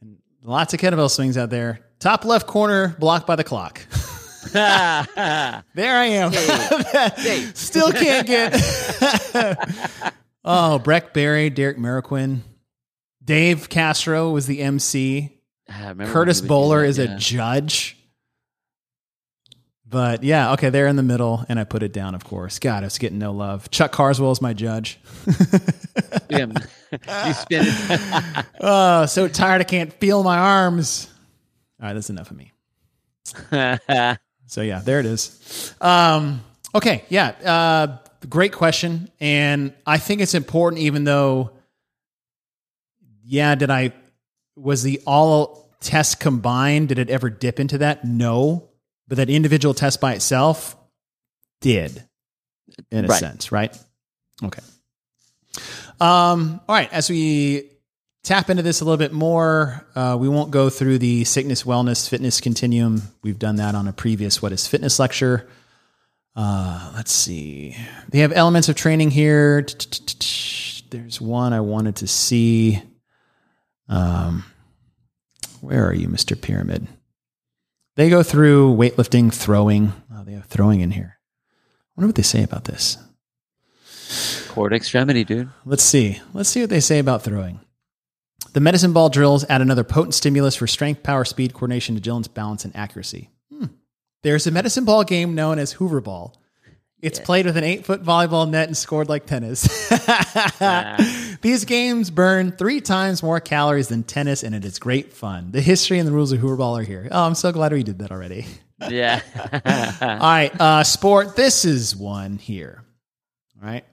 [0.00, 1.80] And lots of kettlebell swings out there.
[1.98, 3.86] Top left corner, blocked by the clock.
[4.52, 4.64] there
[5.76, 6.32] I am.
[7.54, 8.54] Still can't get.
[10.46, 12.38] oh, Breck Berry, Derek Mariquin.
[13.22, 15.36] Dave Castro was the MC.
[15.66, 17.99] When Curtis he would do Bowler is a judge.
[19.90, 22.60] But yeah, okay, they're in the middle, and I put it down, of course.
[22.60, 23.70] God, it's getting no love.
[23.70, 24.98] Chuck Carswell is my judge.
[26.30, 26.46] Yeah.
[27.26, 28.46] you spin it.
[28.60, 31.12] oh, so tired I can't feel my arms.
[31.80, 32.52] All right, that's enough of me.
[34.50, 35.74] So yeah, there it is.
[35.80, 36.40] Um,
[36.74, 41.50] okay, yeah, uh, great question, and I think it's important, even though,
[43.24, 43.92] yeah, did I
[44.56, 46.88] was the all test combined?
[46.88, 48.04] Did it ever dip into that?
[48.04, 48.69] No,
[49.10, 50.74] but that individual test by itself
[51.60, 52.02] did,
[52.90, 53.20] in a Right.
[53.20, 53.76] sense, right?
[54.42, 54.62] Okay.
[56.00, 57.70] Um, all right, as we
[58.22, 59.84] tap into this a little bit more.
[59.94, 63.02] Uh, we won't go through the sickness, wellness, fitness continuum.
[63.22, 65.48] We've done that on a previous What is Fitness lecture.
[66.36, 67.76] Uh, let's see.
[68.10, 69.66] They have elements of training here.
[70.90, 72.80] There's one I wanted to see.
[73.88, 74.44] Um,
[75.60, 76.40] where are you, Mr.
[76.40, 76.86] Pyramid?
[77.96, 79.92] They go through weightlifting, throwing.
[80.14, 81.18] Oh, they have throwing in here.
[81.20, 82.96] I wonder what they say about this.
[84.48, 85.50] Cord extremity, dude.
[85.64, 86.20] Let's see.
[86.32, 87.60] Let's see what they say about throwing.
[88.52, 92.64] The medicine ball drills add another potent stimulus for strength, power, speed, coordination, agility, balance,
[92.64, 93.30] and accuracy.
[93.52, 93.66] Hmm.
[94.22, 96.34] There's a medicine ball game known as Hoover Ball.
[97.02, 99.62] It's played with an eight foot volleyball net and scored like tennis.
[101.40, 105.50] These games burn three times more calories than tennis, and it is great fun.
[105.52, 107.08] The history and the rules of Hoover Ball are here.
[107.10, 108.46] Oh, I'm so glad we did that already.
[108.88, 109.20] Yeah.
[110.02, 111.36] All right, uh, sport.
[111.36, 112.82] This is one here.
[113.60, 113.84] All right.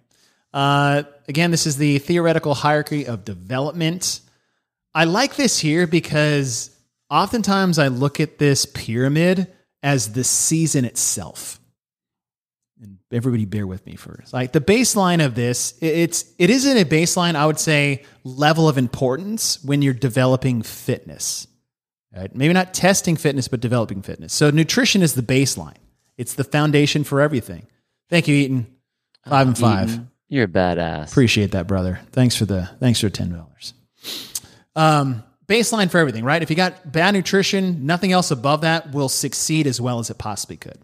[0.54, 4.22] Uh, again, this is the theoretical hierarchy of development.
[4.96, 6.74] I like this here because
[7.10, 9.48] oftentimes I look at this pyramid
[9.84, 11.60] as the season itself.
[13.12, 14.34] Everybody, bear with me first.
[14.34, 17.36] Like the baseline of this, it's it isn't a baseline.
[17.36, 21.48] I would say level of importance when you're developing fitness.
[22.14, 22.34] Right?
[22.36, 24.34] Maybe not testing fitness, but developing fitness.
[24.34, 25.78] So nutrition is the baseline.
[26.18, 27.68] It's the foundation for everything.
[28.10, 28.68] Thank you, Eaton.
[29.28, 29.90] Five and five.
[29.90, 31.12] Eaton, You're a badass.
[31.12, 32.00] Appreciate that, brother.
[32.12, 33.74] Thanks for the thanks for ten dollars.
[34.76, 36.42] Um, baseline for everything, right?
[36.42, 40.18] If you got bad nutrition, nothing else above that will succeed as well as it
[40.18, 40.80] possibly could.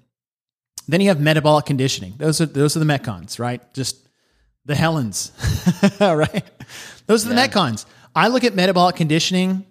[0.87, 2.13] Then you have metabolic conditioning.
[2.17, 3.61] Those are those are the metcons, right?
[3.73, 3.97] Just
[4.65, 5.31] the Helens,
[5.99, 6.43] right?
[7.07, 7.47] Those are the Yeah.
[7.47, 7.85] metcons.
[8.15, 9.65] I look at metabolic conditioning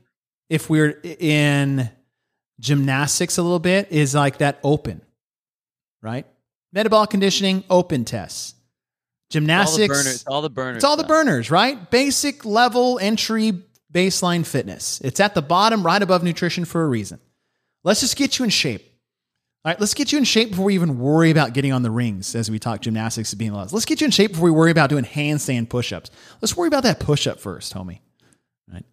[0.51, 1.89] if we're in
[2.61, 5.01] gymnastics a little bit is like that open,
[6.03, 6.27] right?
[6.73, 8.55] Metabolic conditioning, open tests.
[8.55, 8.59] all
[9.29, 10.25] the Gymnastics, burners.
[10.27, 10.77] All the burners.
[10.77, 11.91] it's all the burners, right?
[11.91, 13.53] Basic level entry
[13.93, 15.01] baseline fitness.
[15.03, 17.19] It's at the bottom, right above nutrition for a reason.
[17.85, 18.83] Let's just get you in shape.
[19.65, 21.91] All right, let's get you in shape before we even worry about getting on the
[21.91, 23.73] rings as we talk gymnastics being lost.
[23.73, 26.11] Let's get you in shape before we worry about doing handstand push-ups.
[26.41, 28.01] Let's worry about that push-up first, homie.
[28.73, 28.85] Right?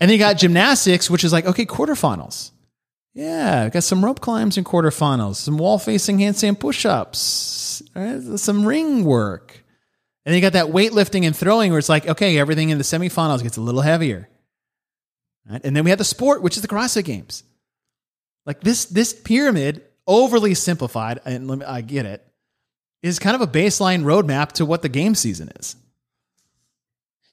[0.00, 2.50] And then you got gymnastics, which is like, okay, quarterfinals.
[3.14, 8.20] Yeah, got some rope climbs in quarterfinals, some wall facing handstand push-ups, right?
[8.38, 9.64] some ring work.
[10.24, 12.84] And then you got that weightlifting and throwing where it's like, okay, everything in the
[12.84, 14.28] semifinals gets a little heavier.
[15.48, 15.60] Right?
[15.62, 17.44] And then we have the sport, which is the CrossFit Games.
[18.44, 22.26] Like this, this pyramid, overly simplified, and let me- I get it,
[23.02, 25.76] is kind of a baseline roadmap to what the game season is.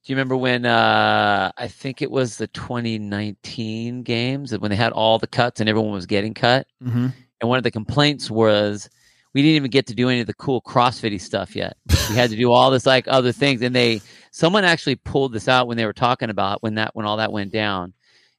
[0.05, 4.91] Do you remember when uh, I think it was the 2019 games when they had
[4.91, 6.67] all the cuts and everyone was getting cut?
[6.83, 7.07] Mm-hmm.
[7.41, 8.87] And one of the complaints was
[9.33, 11.75] we didn't even get to do any of the cool CrossFitty stuff yet.
[12.09, 13.63] we had to do all this like other things.
[13.63, 13.99] And they
[14.29, 17.31] someone actually pulled this out when they were talking about when that when all that
[17.31, 17.93] went down.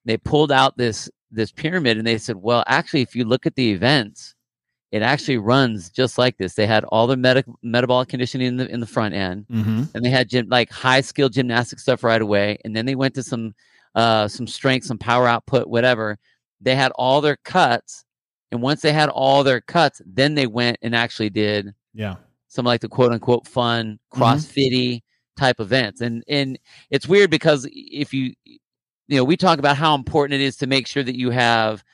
[0.05, 3.55] They pulled out this this pyramid and they said, well, actually, if you look at
[3.55, 4.35] the events,
[4.93, 6.55] it actually runs just like this.
[6.55, 9.83] They had all the meta- metabolic conditioning in the in the front end Mm-hmm.
[9.95, 13.15] and they had gym, like high skill gymnastic stuff right away and then they went
[13.15, 13.55] to some
[13.95, 16.19] uh some strength some power output whatever
[16.61, 18.05] they had all their cuts
[18.53, 22.17] and once they had all their cuts then they went and actually did Yeah.
[22.49, 24.19] some like the quote unquote fun Mhm.
[24.19, 25.01] crossfitty
[25.37, 26.59] type events and and
[26.91, 28.35] it's weird because if you
[29.09, 31.85] you know we talk about how important it is to make sure that you have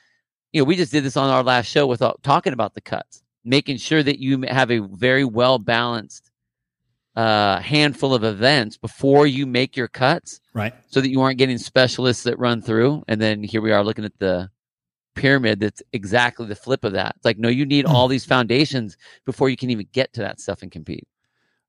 [0.51, 3.23] you know we just did this on our last show without talking about the cuts
[3.45, 6.31] making sure that you have a very well balanced
[7.15, 10.73] uh handful of events before you make your cuts Right.
[10.87, 14.05] so that you aren't getting specialists that run through and then here we are looking
[14.05, 14.49] at the
[15.15, 17.13] pyramid that's exactly the flip of that.
[17.17, 18.97] It's like, no, you need all these foundations
[19.27, 21.07] before you can even get to that stuff and compete.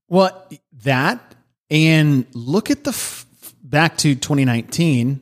[0.09, 0.49] Well,
[0.85, 1.35] that
[1.69, 3.27] and look at the f-
[3.63, 5.21] back to 2019,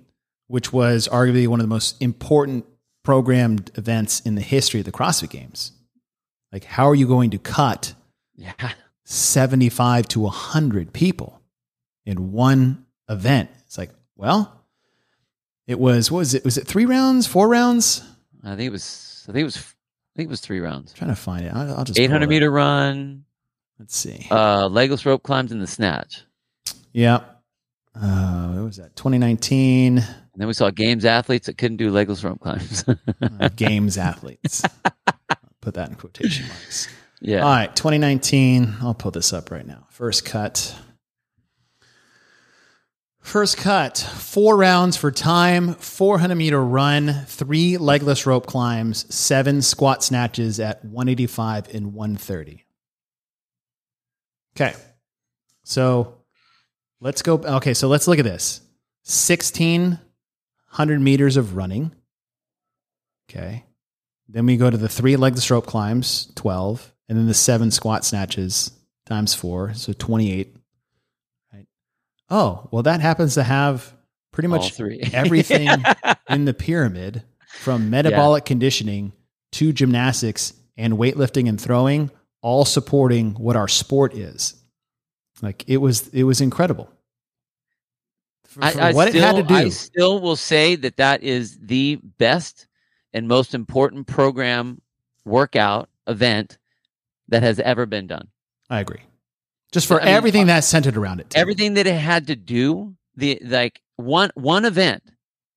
[0.53, 2.67] which was arguably one of the most important
[3.03, 5.73] programmed events in the history of the CrossFit Games.
[6.53, 7.95] Like, how are you going to cut
[8.37, 8.53] Yeah.
[9.05, 11.41] 75 to 100 people
[12.05, 13.49] in one event?
[13.67, 14.63] It's like, well,
[15.67, 16.45] it was, what was it?
[16.45, 18.03] Was it three rounds, four rounds?
[18.45, 20.93] I think it was, I think it was, I think it was three rounds.
[20.93, 21.53] trying to find it.
[21.55, 22.29] I'll, I'll just 800 it up.
[22.29, 23.25] meter run,
[23.79, 24.27] Let's see.
[24.31, 26.25] uh, legless rope climbs, in the snatch.
[26.93, 27.21] yeah.
[27.95, 28.95] Uh, what was that?
[28.97, 32.85] 2019 And then we saw games athletes that couldn't do legless rope climbs.
[33.23, 34.63] uh, games athletes.
[35.61, 36.89] Put that in quotation marks.
[37.21, 37.41] yeah.
[37.41, 38.77] All right, 2019.
[38.81, 39.87] I'll pull this up right now.
[39.91, 40.75] First cut.
[43.21, 50.03] First cut, four rounds for time, 400 meter run, three legless rope climbs, seven squat
[50.03, 52.65] snatches at 185 and 130.
[54.57, 54.75] Okay.
[55.63, 56.17] So
[57.01, 57.35] let's go.
[57.35, 57.75] Okay.
[57.75, 58.61] So let's look at this
[60.73, 61.93] 1600 meters of running.
[63.29, 63.67] Okay.
[64.27, 68.07] Then we go to the three legless rope climbs, 12, and then the seven squat
[68.07, 68.71] snatches
[69.05, 70.57] times four, so 28.
[71.53, 71.67] Right.
[72.31, 73.93] Oh, well, that happens to have
[74.33, 74.81] pretty much
[75.13, 75.69] everything
[76.31, 77.23] in the pyramid
[77.61, 79.13] from metabolic conditioning
[79.53, 82.11] to gymnastics and weightlifting and throwing,
[82.41, 84.55] all supporting what our sport is.
[85.43, 86.91] Like it was, it was incredible.
[88.53, 89.55] For, I, for I what still, it had to do.
[89.55, 92.67] I still will say that that is the best
[93.15, 94.81] and most important program
[95.25, 96.59] workout event
[97.29, 98.29] that has ever been done.
[98.69, 99.01] I agree.
[99.73, 101.31] Just for I mean, everything uh, that's centered around it.
[101.31, 101.39] too.
[101.39, 105.03] Everything that it had to do, the like one one event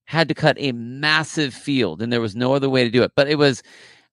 [0.05, 3.11] had to cut a massive field, and there was no other way to do it.
[3.15, 3.61] But it was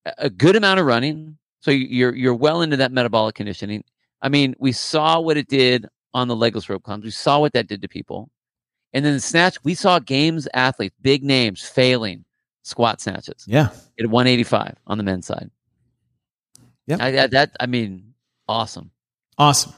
[0.05, 3.85] a- a good amount of running, so you're you're well into that metabolic conditioning.
[4.23, 7.05] I mean, we saw what it did on the legless rope climbs.
[7.05, 8.29] We saw what that did to people,
[8.93, 9.57] and then the snatch.
[9.65, 12.25] We saw games athletes, big names, failing
[12.63, 13.71] squat snatches Yeah.
[13.99, 15.51] at 185 on the men's side.
[16.87, 18.15] Yeah, I, I- that I mean,
[18.49, 18.91] awesome.
[19.39, 19.73] Awesome.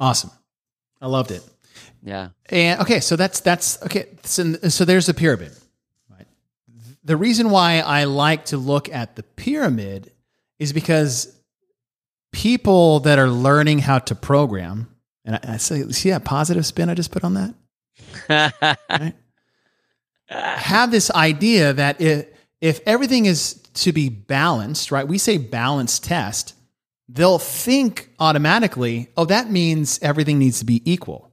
[0.00, 0.30] Awesome.
[1.00, 1.42] I loved it.
[2.02, 2.30] Yeah.
[2.50, 4.06] And okay, so that's that's okay.
[4.24, 5.52] So, so there's the pyramid.
[6.10, 6.26] Right.
[7.04, 10.10] The reason why I like to look at the pyramid
[10.58, 11.34] is because
[12.32, 14.88] people that are learning how to program,
[15.24, 17.54] and I, I say, see that positive spin I just put on that,
[18.28, 19.14] right?
[20.28, 25.06] have this idea that if, everything is to be balanced, right?
[25.06, 26.54] We say balanced test,
[27.08, 31.30] they'll think automatically, oh, that means everything needs to be equal.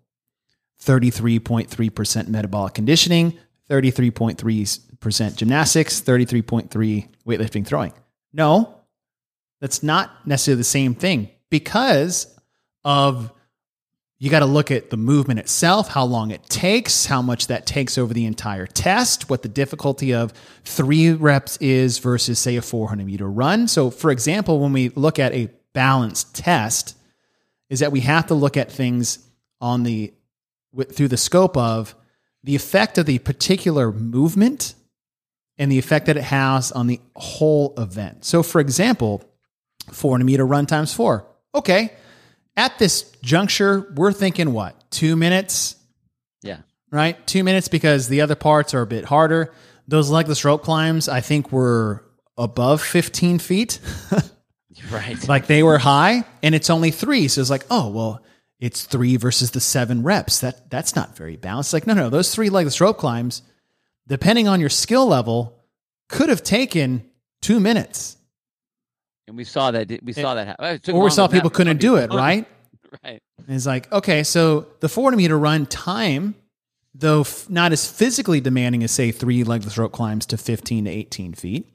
[0.84, 3.38] 33.3% metabolic conditioning,
[3.70, 7.94] 33.3% gymnastics, 33.3 weightlifting throwing.
[8.34, 8.76] No,
[9.62, 12.36] that's not necessarily the same thing because
[12.84, 13.32] of
[14.22, 17.66] you got to look at the movement itself, how long it takes, how much that
[17.66, 20.32] takes over the entire test, what the difficulty of
[20.64, 23.68] three reps is versus, say, a 400 meter run.
[23.68, 26.96] So, for example, when we look at a balanced test,
[27.72, 29.28] is that we have to look at things
[29.60, 30.14] on the
[30.92, 31.96] through the scope of
[32.44, 34.76] the effect of the particular movement
[35.58, 38.24] and the effect that it has on the whole event.
[38.24, 39.24] So, for example,
[39.92, 41.26] 400 meter run times four.
[41.56, 41.94] Okay,
[42.56, 44.76] at this juncture, we're thinking what?
[44.92, 45.76] Two minutes,
[46.42, 46.60] yeah.
[46.92, 47.26] right?
[47.28, 49.54] Two minutes because the other parts are a bit harder.
[49.88, 52.06] Those legless rope climbs, I think, were
[52.38, 53.80] above 15 feet.
[54.90, 55.28] Right.
[55.28, 57.28] like they were high, and it's only three.
[57.28, 58.24] So it's like, oh, well,
[58.60, 60.40] it's three versus the seven reps.
[60.40, 61.74] That That's not very balanced.
[61.74, 63.42] Like, no, no, those three legless rope climbs,
[64.08, 65.62] depending on your skill level,
[66.10, 67.10] could have taken
[67.42, 68.18] two minutes.
[69.32, 69.90] And we saw that.
[70.04, 70.94] We saw that happen.
[70.94, 72.46] Or we saw people couldn't do it, right?
[73.06, 73.22] Right.
[73.38, 76.36] And it's like, okay, so the 400 meter run time,
[76.94, 80.92] though f- not as physically demanding as, say, three legless rope climbs to 15 to
[80.92, 81.74] 18 feet,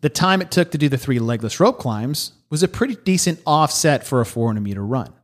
[0.00, 3.40] the time it took to do the three legless rope climbs was a pretty decent
[3.44, 5.06] offset for a 400 meter run.
[5.06, 5.14] And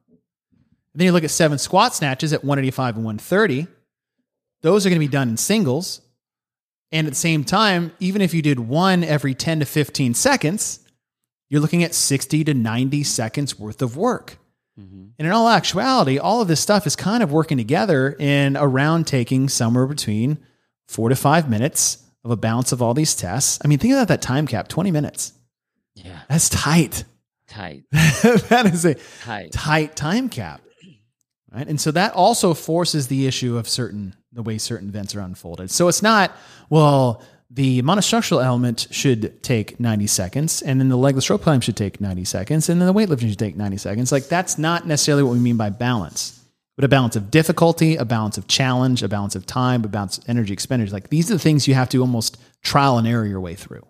[0.96, 3.68] then you look at seven squat snatches at 185 and 130.
[4.62, 6.00] Those are going to be done in singles.
[6.90, 10.80] And at the same time, even if you did one every 10 to 15 seconds,
[11.55, 14.38] you're looking at 60 to 90 seconds worth of work.
[14.76, 15.11] Mhm.
[15.16, 18.66] And in all actuality, all of this stuff is kind of working together in a
[18.66, 20.38] round taking somewhere between
[20.88, 23.61] four to five minutes of a balance of all these tests.
[23.64, 25.32] I mean, think about that time cap 20 minutes.
[25.94, 26.18] Yeah.
[26.28, 27.05] That's tight.
[27.46, 27.84] Tight.
[27.92, 29.52] that is a Tight.
[29.52, 30.61] tight time cap.
[31.55, 31.68] Right.
[31.68, 35.70] And so that also forces the issue of certain, the way certain events are unfolded.
[35.70, 36.36] So it's not,
[36.68, 37.22] well,
[37.55, 42.00] the monostructural element should take 90 seconds, and then the legless rope climb should take
[42.00, 44.11] 90 seconds, and then the weightlifting should take 90 seconds.
[44.11, 46.44] Like that's not necessarily what we mean by balance,
[46.74, 50.18] but a balance of difficulty, a balance of challenge, a balance of time, a balance
[50.18, 50.92] of energy expenditure.
[50.92, 53.86] Like these are the things you have to almost trial and error your way through.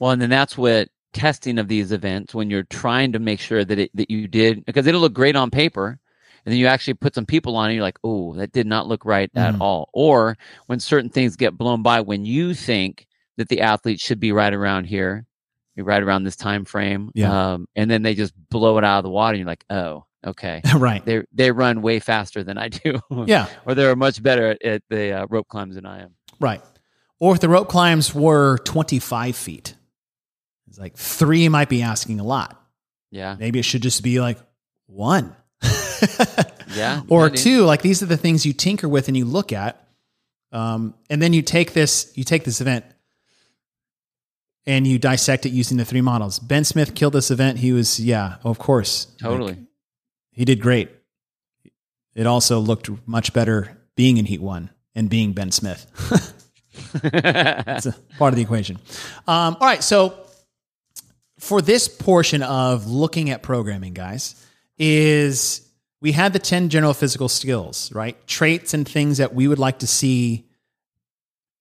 [0.00, 3.64] Well, and then that's what testing of these events when you're trying to make sure
[3.64, 6.00] that it that you did because it'll look great on paper
[6.44, 8.86] and then you actually put some people on it you're like oh that did not
[8.86, 9.60] look right at Mhm.
[9.60, 10.36] all or
[10.66, 14.52] when certain things get blown by when you think that the athlete should be right
[14.52, 15.26] around here
[15.76, 17.52] right around this time frame Yeah.
[17.54, 20.04] um, and then they just blow it out of the water and you're like oh
[20.26, 21.02] okay right.
[21.06, 23.46] they they run way faster than i do Yeah.
[23.66, 26.62] or they're much better at, at the uh, rope climbs than i am Right.
[27.18, 29.74] Or if the rope climbs were 25 feet,
[30.68, 32.58] it's like three might be asking a lot.
[33.10, 34.38] yeah Maybe it should just be like
[34.86, 35.36] one.
[36.74, 37.64] yeah or two.
[37.64, 39.86] Like these are the things you tinker with and you look at.
[40.52, 42.84] Um, and then you take this, you take this event
[44.66, 46.38] and you dissect it using the three models.
[46.38, 47.58] Ben Smith killed this event.
[47.58, 49.06] He was, yeah, of course.
[49.20, 49.62] totally Like,
[50.32, 50.90] he did great.
[52.14, 56.36] It also looked much better being in Heat One and being Ben Smith.
[57.02, 58.76] It's a part of the equation.
[59.26, 60.26] Um, all right, so
[61.38, 64.34] for this portion of looking at programming, guys,
[64.78, 65.68] is
[66.00, 68.26] we had the 10 general physical skills, right?
[68.26, 70.46] Traits and things that we would like to see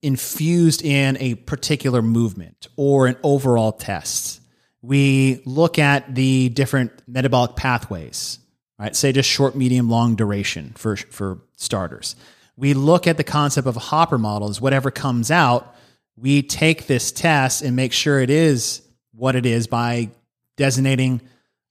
[0.01, 4.41] infused in a particular movement or an overall test.
[4.81, 8.39] We look at the different metabolic pathways,
[8.77, 8.95] right?
[8.95, 12.15] Say just short, medium, long duration for, for starters.
[12.55, 15.75] We look at the concept of hopper models, whatever comes out,
[16.21, 18.81] we take this test and make sure it is
[19.13, 20.09] what it is by
[20.57, 21.21] designating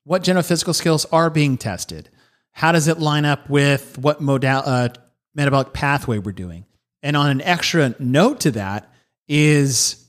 [0.04, 2.08] what general physical skills are being tested.
[2.52, 4.88] How does it line up with what modal, uh,
[5.34, 6.64] metabolic pathway we're doing?
[7.02, 8.92] And on an extra note to that
[9.28, 10.04] is,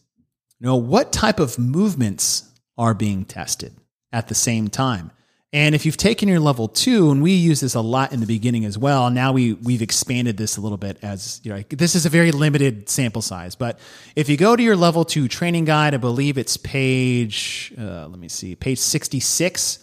[0.59, 3.75] you know, what type of movements are being tested
[4.11, 5.11] at the same time?
[5.51, 8.27] And if you've taken your level two, and we use this a lot in the
[8.27, 11.95] beginning as well, now we we've expanded this a little bit as you know, this
[11.95, 13.55] is a very limited sample size.
[13.55, 13.79] But
[14.15, 18.19] if you go to your level two training guide, I believe it's page, uh, let
[18.19, 19.79] me see, page sixty six.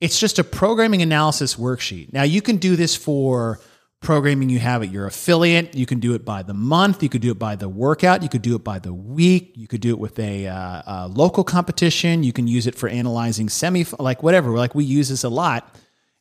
[0.00, 2.12] It's just a programming analysis worksheet.
[2.12, 3.60] Now you can do this for
[4.00, 5.74] programming you have at your affiliate.
[5.74, 7.02] You can do it by the month.
[7.02, 8.22] You could do it by the workout.
[8.22, 9.52] You could do it by the week.
[9.56, 12.22] You could do it with a, uh, a local competition.
[12.22, 14.56] You can use it for analyzing semi, like whatever.
[14.56, 15.74] Like we use this a lot.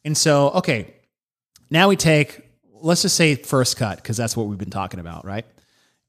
[0.03, 0.93] And so, okay,
[1.69, 2.49] now we take,
[2.81, 5.45] let's just say first cut, because that's what we've been talking about, right?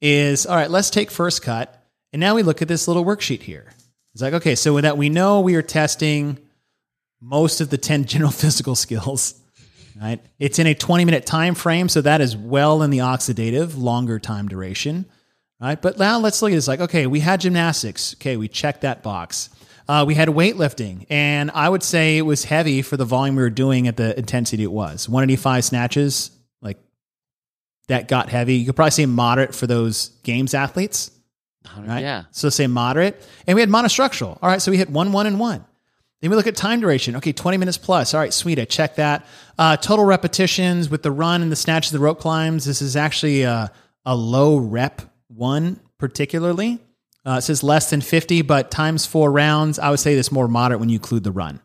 [0.01, 1.77] Is all right, let's take first cut.
[2.13, 3.73] And now we look at this little worksheet here.
[4.13, 6.39] It's like, okay, so with that we know we are testing
[7.21, 9.35] most of the 10 general physical skills
[10.01, 13.77] right it's in a 20 minute time frame so that is well in the oxidative
[13.77, 15.05] longer time duration
[15.61, 18.83] right but now let's look at this like okay we had gymnastics okay we checked
[18.83, 19.51] that box
[19.89, 23.43] uh, we had weightlifting and i would say it was heavy for the volume we
[23.43, 26.31] were doing at the intensity it was 185 snatches
[26.63, 26.79] like
[27.89, 31.11] that got heavy you could probably say moderate for those games athletes
[31.79, 32.01] right?
[32.01, 33.23] yeah So say moderate.
[33.47, 34.39] And we had monostructural.
[34.43, 34.63] All right.
[34.63, 35.65] So we hit one, one, and one.
[36.21, 37.17] Then we look at time duration.
[37.17, 38.13] Okay, 20 minutes plus.
[38.15, 38.59] All right, sweet.
[38.59, 39.25] I check that.
[39.59, 42.65] Uh, total repetitions with the run and the snatches, the rope climbs.
[42.67, 43.73] This is actually a,
[44.05, 46.79] a low rep one, particularly.
[47.25, 49.79] Uh, it says less than 50, but times four rounds.
[49.79, 51.61] I would say this more moderate when you include the run.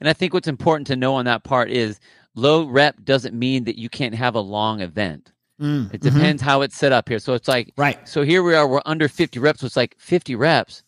[0.00, 1.98] And I think what's important to know on that part is
[2.34, 5.32] low rep doesn't mean that you can't have a long event.
[5.60, 6.14] Mm, It mhm.
[6.14, 7.18] depends how it's set up here.
[7.18, 8.06] So it's like, Right.
[8.08, 9.60] so here we are, we're under 50 reps.
[9.60, 10.82] So it's like 50 reps.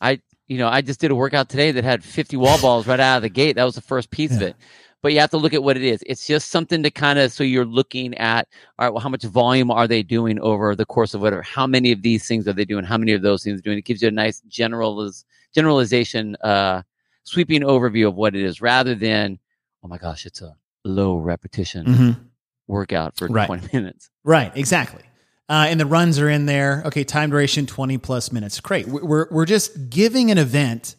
[0.00, 3.00] I, you know, I just did a workout today that had 50 wall balls right
[3.00, 3.56] out of the gate.
[3.56, 4.56] That was the first piece of it.
[5.02, 6.02] But you have to look at what it is.
[6.06, 8.46] It's just something to kind of, so you're looking at,
[8.78, 11.42] all right, well, how much volume are they doing over the course of whatever?
[11.42, 12.84] How many of these things are they doing?
[12.84, 13.78] How many of those things are doing?
[13.78, 15.24] It gives you a nice generaliz-
[15.54, 16.82] generalization, uh,
[17.24, 19.38] sweeping overview of what it is rather than,
[19.82, 22.20] oh my gosh, it's a low repetition Mhm.
[22.68, 23.46] workout for Right.
[23.46, 24.08] 20 minutes.
[24.22, 25.02] Right, exactly.
[25.48, 26.82] Uh, and the runs are in there.
[26.86, 28.60] Okay, time duration 20 plus minutes.
[28.60, 28.86] Great.
[28.86, 30.94] We're, we're, just giving an event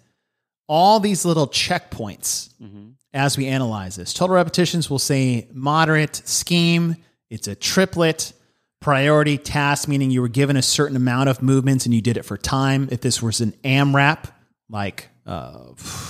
[0.68, 4.14] all these little checkpoints hmm as we analyze this.
[4.14, 6.96] Total repetitions will say moderate scheme.
[7.30, 8.34] It's a triplet.
[8.82, 12.24] Priority task, meaning you were given a certain amount of movements and you did it
[12.24, 12.90] for time.
[12.92, 14.30] If this was an AMRAP,
[14.68, 15.68] like uh,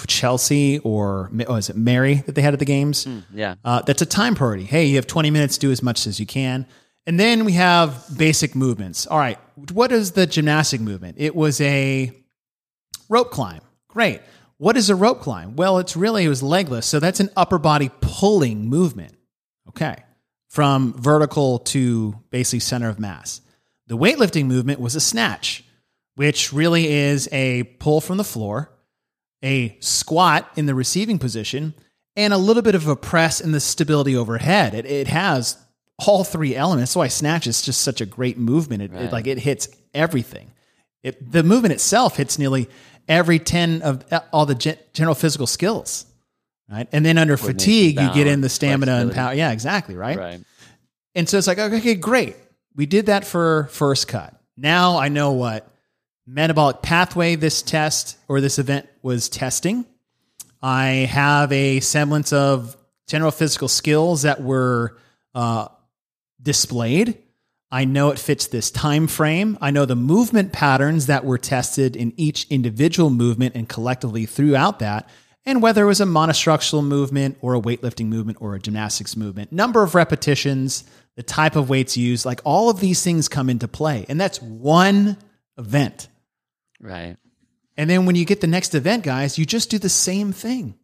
[0.08, 3.08] Chelsea or oh, is it Mary that they had at the games?
[3.32, 3.56] yeah.
[3.64, 4.64] Uh, that's a time priority.
[4.64, 6.66] Hey, you have 20 minutes, do as much as you can.
[7.06, 9.06] And then we have basic movements.
[9.08, 9.38] All right,
[9.72, 11.18] what is the gymnastic movement?
[11.20, 12.12] It was a
[13.10, 13.62] rope climb.
[13.90, 14.22] Great.
[14.58, 15.56] What is a rope climb?
[15.56, 16.86] Well, it's really, it was legless.
[16.86, 19.16] So that's an upper body pulling movement.
[19.70, 19.98] Okay.
[20.50, 23.42] From vertical to basically center of mass.
[23.88, 25.66] The weightlifting movement was a snatch,
[26.16, 28.72] which really is a pull from the floor,
[29.44, 31.74] a squat in the receiving position,
[32.16, 34.74] and a little bit of a press in the stability overhead.
[34.74, 35.58] It, it has
[36.00, 36.92] all three elements.
[36.92, 38.82] That's why snatch is just such a great movement.
[38.82, 39.04] It, Right.
[39.04, 40.52] it like it hits everything.
[41.04, 42.70] It, the movement itself hits nearly
[43.08, 46.06] every 10 of uh, all the gen- general physical skills.
[46.72, 46.88] Right.
[46.92, 49.34] And then under fatigue, you get in the stamina and power.
[49.34, 49.96] Yeah, exactly.
[49.96, 50.18] Right.
[50.18, 50.40] Right.
[51.14, 52.36] And so it's like, okay, great.
[52.76, 54.34] We did that for first cut.
[54.58, 55.68] Now I know what
[56.26, 59.86] metabolic pathway this test or this event was testing.
[60.62, 62.78] I have a semblance of
[63.08, 64.98] general physical skills that were
[65.36, 65.68] uh,
[66.44, 67.18] displayed.
[67.72, 69.58] I know it fits this time frame.
[69.60, 74.78] I know the movement patterns that were tested in each individual movement and collectively throughout
[74.78, 75.10] that,
[75.46, 79.52] and whether it was a monostructural movement or a weightlifting movement or a gymnastics movement,
[79.52, 80.84] number of repetitions,
[81.16, 84.06] the type of weights used, like all of these things come into play.
[84.08, 85.18] And that's one
[85.58, 86.08] event.
[86.80, 87.18] Right.
[87.76, 90.76] And then when you get the next event, guys, you just do the same thing.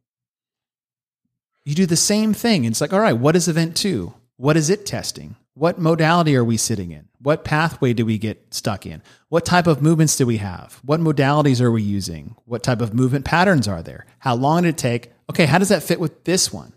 [1.65, 2.65] You do the same thing.
[2.65, 4.13] And it's like, all right, what is event two?
[4.37, 5.35] What is it testing?
[5.59, 7.09] What modality are we sitting in?
[7.21, 9.03] What pathway do we get stuck in?
[9.27, 10.79] What type of movements do we have?
[10.85, 12.37] What modalities are we using?
[12.45, 14.05] What type of movement patterns are there?
[14.19, 15.11] How long did it take?
[15.29, 16.71] Okay, how does that fit with this one?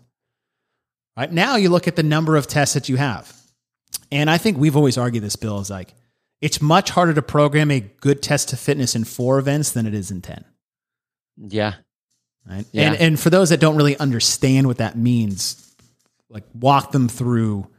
[1.15, 3.33] Right now, you look at the number of tests that you have.
[4.11, 5.93] And I think we've always argued this, Bill, is like,
[6.41, 9.93] it's much harder to program a good test to fitness in four events than it
[9.93, 10.43] is in 10.
[11.37, 11.75] Yeah.
[12.45, 12.65] Right.
[12.73, 12.91] Yeah.
[12.91, 15.73] And, and for those that don't really understand what that means,
[16.29, 17.69] like walk them through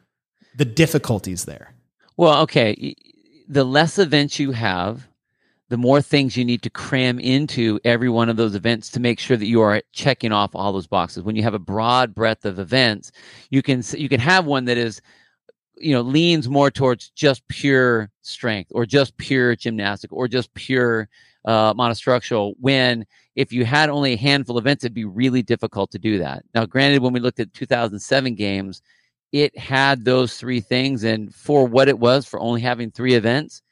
[0.57, 1.75] the difficulties there.
[2.17, 2.95] Well, okay.
[3.49, 5.09] The less events you have,
[5.69, 9.19] the more things you need to cram into every one of those events to make
[9.19, 11.23] sure that you are checking off all those boxes.
[11.23, 13.11] When you have a broad breadth of events,
[13.51, 15.01] you can you can have one that is
[15.77, 21.09] you know leans more towards just pure strength or just pure gymnastic or just pure
[21.45, 23.05] uh, monostructural when
[23.37, 26.45] if you had only a handful of events it'd be really difficult to do that
[26.55, 28.83] now granted when we looked at 2007 games
[29.35, 33.63] it had those three things and for what it was for only having three events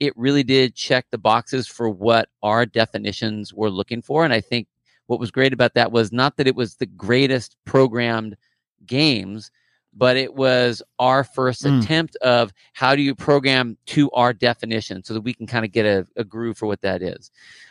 [0.00, 4.40] it really did check the boxes for what our definitions were looking for and i
[4.40, 4.66] think
[5.06, 8.36] what was great about that was not that it was the greatest programmed
[8.84, 9.52] games
[9.94, 11.82] but it was our first Mm.
[11.82, 15.70] attempt of how do you program to our definition so that we can kind of
[15.70, 17.30] get a, a groove for what that is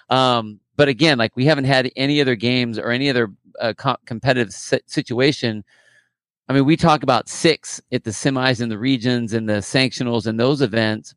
[0.10, 3.30] um, but again like we haven't had any other games or any other
[3.60, 5.66] uh, co- competitive si- situation
[6.52, 10.28] i mean we talk about six at the semis and the regions and the sanctionals
[10.28, 11.16] and those events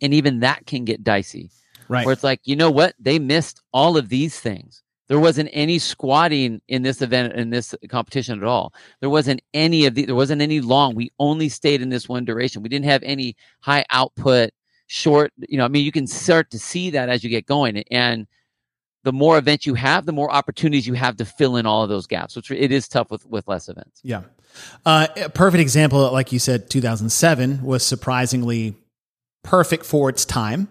[0.00, 1.50] and even that can get dicey
[1.90, 2.06] Right.
[2.06, 2.94] where it's like, you know what?
[3.00, 4.84] They missed all of these things.
[5.08, 8.72] There wasn't any squatting in this event in this competition at all.
[9.00, 10.94] There wasn't any of the there wasn't any long.
[10.94, 12.62] We only stayed in this one duration.
[12.62, 14.50] We didn't have any high output
[14.86, 17.78] short, you know, I mean you can start to see that as you get going
[17.90, 18.28] and
[19.02, 21.88] the more events you have, the more opportunities you have to fill in all of
[21.88, 22.36] those gaps.
[22.36, 24.00] Which it is tough with with less events.
[24.02, 24.22] Yeah.
[24.84, 28.74] Uh, a perfect example, like you said, 2007 was surprisingly
[29.44, 30.68] perfect for its time,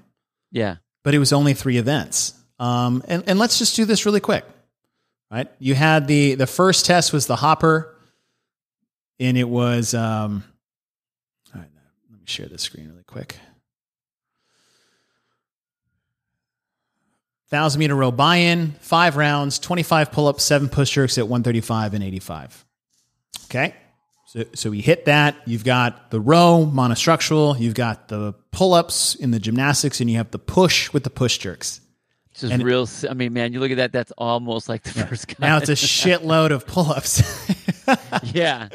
[0.52, 0.76] Yeah.
[1.04, 2.34] but it was only three events.
[2.60, 4.44] Um, and, and let's just do this really quick.
[5.32, 5.48] Right.
[5.60, 7.96] You had the, the first test was the hopper
[9.18, 10.44] and it was, um,
[11.56, 11.70] all right,
[12.12, 13.38] let me share this screen really quick.
[17.50, 21.96] Thousand meter row buy in, five rounds, 25 pull ups, seven push jerks at 135
[21.96, 22.66] and 85.
[23.46, 23.76] Okay.
[24.28, 25.36] So, so we hit that.
[25.48, 30.18] You've got the row monostructural, you've got the pull ups in the gymnastics, and you
[30.18, 31.82] have the push with the push jerks.
[32.30, 34.92] It's just And- real I mean, man, you look at that, that's almost like the
[34.92, 35.48] first guy.
[35.48, 37.24] Now it's a shitload of pull ups.
[38.32, 38.68] yeah.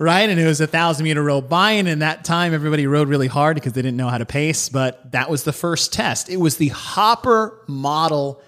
[0.00, 0.30] Right?
[0.30, 1.88] And it was a thousand meter row buy-in.
[1.88, 4.68] And that time, everybody rowed really hard because they didn't know how to pace.
[4.68, 6.28] But that was the first test.
[6.28, 8.40] It was the hopper model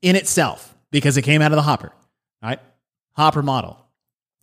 [0.00, 1.92] in itself because it came out of the hopper,
[2.42, 2.58] right?
[3.16, 3.78] Hopper model.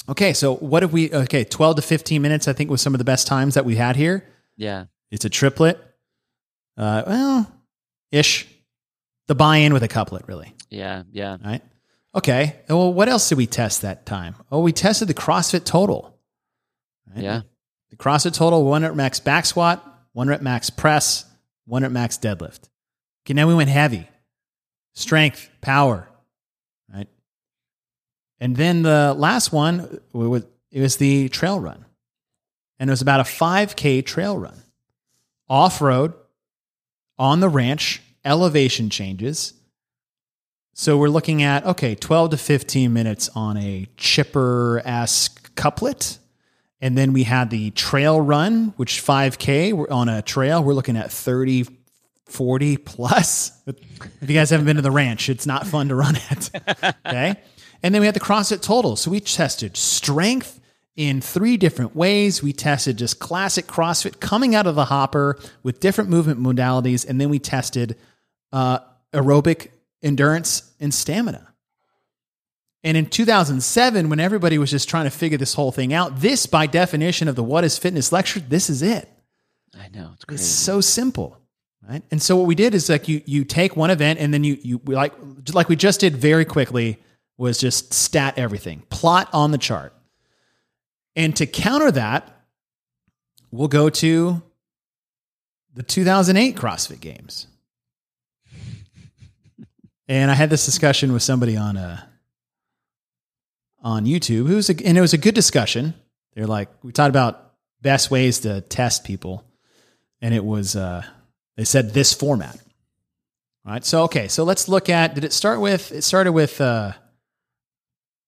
[0.08, 1.12] Okay, so what have we?
[1.14, 2.48] Okay, twelve to fifteen minutes.
[2.48, 4.26] I think was some of the best times that we had here.
[4.58, 4.86] Yeah.
[5.12, 5.80] It's a triplet.
[6.78, 7.52] Uh, well,
[8.12, 8.48] ish.
[9.28, 11.04] The buy-in with a couplet, really Yeah.
[11.12, 11.38] Yeah.
[11.44, 11.62] right?
[12.16, 12.56] Okay.
[12.68, 14.36] Well, what else did we test that time?
[14.52, 16.18] Oh, we tested the CrossFit total.
[17.08, 17.24] Right?
[17.24, 17.42] Yeah.
[17.92, 19.84] The CrossFit total, one rep max back squat,
[20.14, 21.26] one rep max press,
[21.66, 22.70] one rep max deadlift.
[23.26, 24.08] Okay, now we went heavy.
[24.94, 26.10] Strength, power,
[26.92, 27.08] right?
[28.40, 31.86] And then the last one, would- it was the trail run.
[32.80, 34.62] And it was about a 5K trail run.
[35.48, 36.14] Off road,
[37.18, 39.54] on the ranch, elevation changes.
[40.80, 46.20] So we're looking at, okay, 12 to 15 minutes on a chipper esque couplet
[46.80, 50.64] And then we had the trail run, which 5K, we're on a trail.
[50.64, 51.66] We're looking at 30,
[52.28, 53.52] 40 plus.
[53.68, 53.76] If
[54.22, 56.50] you guys haven't been to the ranch, it's not fun to run it.
[57.06, 57.36] Okay.
[57.84, 58.96] And then we had the CrossFit total.
[58.96, 60.62] So we tested strength
[60.96, 62.42] in three different ways.
[62.42, 67.06] We tested just classic CrossFit coming out of the hopper with different movement modalities.
[67.06, 67.98] And then we tested
[68.54, 68.80] uh,
[69.12, 69.72] aerobic
[70.02, 71.54] endurance and stamina.
[72.84, 76.46] And in 2007, when everybody was just trying to figure this whole thing out, this,
[76.46, 79.10] by definition of the What is Fitness lecture, this is it.
[79.78, 81.38] I know it's It's so simple,
[81.88, 82.02] right?
[82.12, 84.58] And so what we did is like you you take one event and then you
[84.62, 85.14] you like
[85.54, 86.98] like we just did very quickly
[87.38, 89.94] was just stat everything, plot on the chart.
[91.16, 92.46] And to counter that,
[93.52, 94.42] we'll go to
[95.74, 97.48] the 2008 CrossFit Games.
[100.10, 102.02] And I had this discussion with somebody on uh
[103.82, 104.54] on YouTube.
[104.54, 105.94] Was a, and it was a good discussion.
[106.34, 109.46] They're like we talked about best ways to test people
[110.22, 111.04] and it was uh,
[111.58, 112.56] they said this format.
[113.66, 113.86] All right.
[113.86, 114.28] So okay.
[114.28, 115.16] So let's look at.
[115.16, 115.92] Did it start with?
[115.92, 116.60] It started with.
[116.60, 116.94] Uh,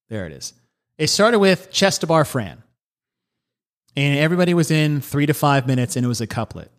[0.08, 0.52] there it is.
[0.98, 2.62] It started with chest to bar Fran,
[3.96, 6.70] and everybody was in three to five minutes, and it was a couplet: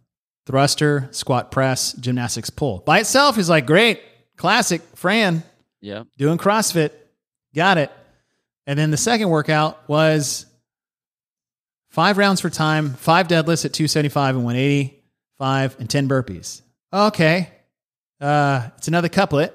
[0.45, 2.79] thruster, squat, press, gymnastics, pull.
[2.79, 4.01] By itself is like great,
[4.37, 5.43] classic Fran
[5.81, 6.03] yeah.
[6.17, 6.91] doing CrossFit.
[7.55, 7.91] Got it.
[8.65, 10.45] And then the second workout was
[11.89, 15.03] five rounds for time, five deadlifts at 275 and 180,
[15.37, 16.61] five and 10 burpees.
[16.91, 17.49] Okay.
[18.19, 19.53] Uh, it's another couplet.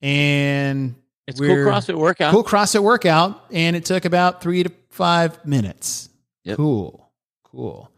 [0.00, 0.94] And
[1.26, 2.32] It's cool CrossFit workout.
[2.32, 3.44] Cool CrossFit workout.
[3.52, 6.08] And it took about three to five minutes.
[6.44, 6.56] Yep.
[6.56, 7.10] Cool.
[7.44, 7.90] Cool.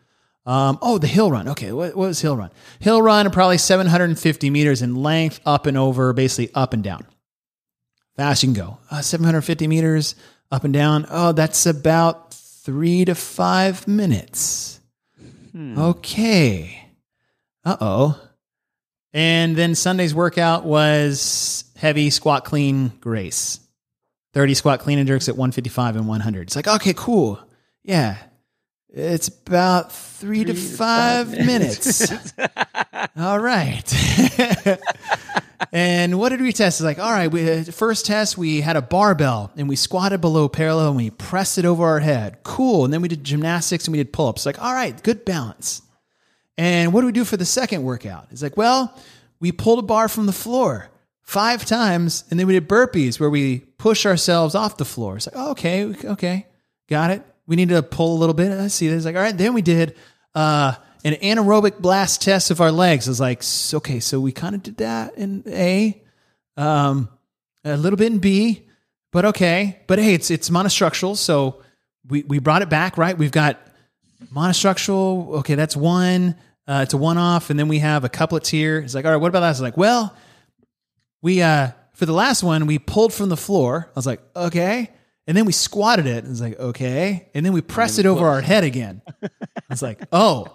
[0.47, 1.49] Um, oh, the hill run.
[1.49, 2.51] Okay, what, what was hill run?
[2.79, 7.07] Hill run, probably 750 meters in length, up and over, basically up and down.
[8.17, 8.79] Fast you can go.
[8.91, 10.15] Uh, 750 meters
[10.51, 11.07] up and down.
[11.11, 14.81] Oh, that's about three to five minutes.
[15.53, 15.79] Hmm.
[15.79, 16.89] Okay.
[17.65, 18.21] Uh oh.
[19.13, 23.61] And then Sunday's workout was heavy squat clean grace.
[24.33, 26.43] 30 squat clean and jerks at 155 and 100.
[26.43, 27.41] It's like, okay, cool.
[27.83, 28.17] Yeah.
[28.93, 32.13] It's about three, to five, minutes.
[33.17, 33.85] All right.
[35.73, 36.81] and what did we test?
[36.81, 40.21] It's like, all right, we, uh, first test, we had a barbell and we squatted
[40.21, 42.39] below parallel and we pressed it over our head.
[42.43, 42.85] Cool.
[42.85, 44.45] And then we did gymnastics and we did pull ups.
[44.45, 45.83] Like, all right, good balance.
[46.59, 48.27] And what do we do for the second workout?
[48.31, 48.97] It's like, well,
[49.39, 50.89] we pulled a bar from the floor
[51.23, 55.17] five times and then we did burpees where we push ourselves off the floor.
[55.17, 56.47] It's like, oh, okay, okay,
[56.89, 57.23] got it.
[57.51, 58.53] We need to pull a little bit.
[58.53, 59.05] I see this.
[59.05, 59.97] Like, all right, then we did
[60.37, 63.09] uh, an anaerobic blast test of our legs.
[63.09, 63.43] I was like,
[63.75, 66.01] okay, so we kind of did that in A,
[66.57, 67.09] um,
[67.65, 68.69] a little bit in B,
[69.11, 69.81] but okay.
[69.89, 71.61] But hey, it's it's monostructural, so
[72.07, 73.19] we we brought it back, right?
[73.19, 73.59] We've got
[74.33, 75.39] monostructural.
[75.41, 76.37] Okay, that's one.
[76.69, 78.79] Uh, it's a one off, and then we have a couplets here.
[78.79, 79.51] It's like, all right, what about that?
[79.51, 80.15] It's like, well,
[81.21, 83.89] we uh for the last one we pulled from the floor.
[83.89, 84.91] I was like, okay,
[85.27, 86.25] and then we squatted it.
[86.25, 89.03] I was like, okay, and then we pressed it over our head again.
[89.71, 90.53] It's like, oh,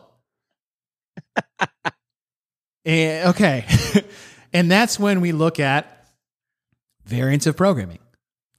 [2.84, 3.66] and, okay,
[4.54, 6.10] and that's when we look at
[7.06, 8.00] variants of programming.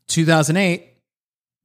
[0.08, 0.94] 2008.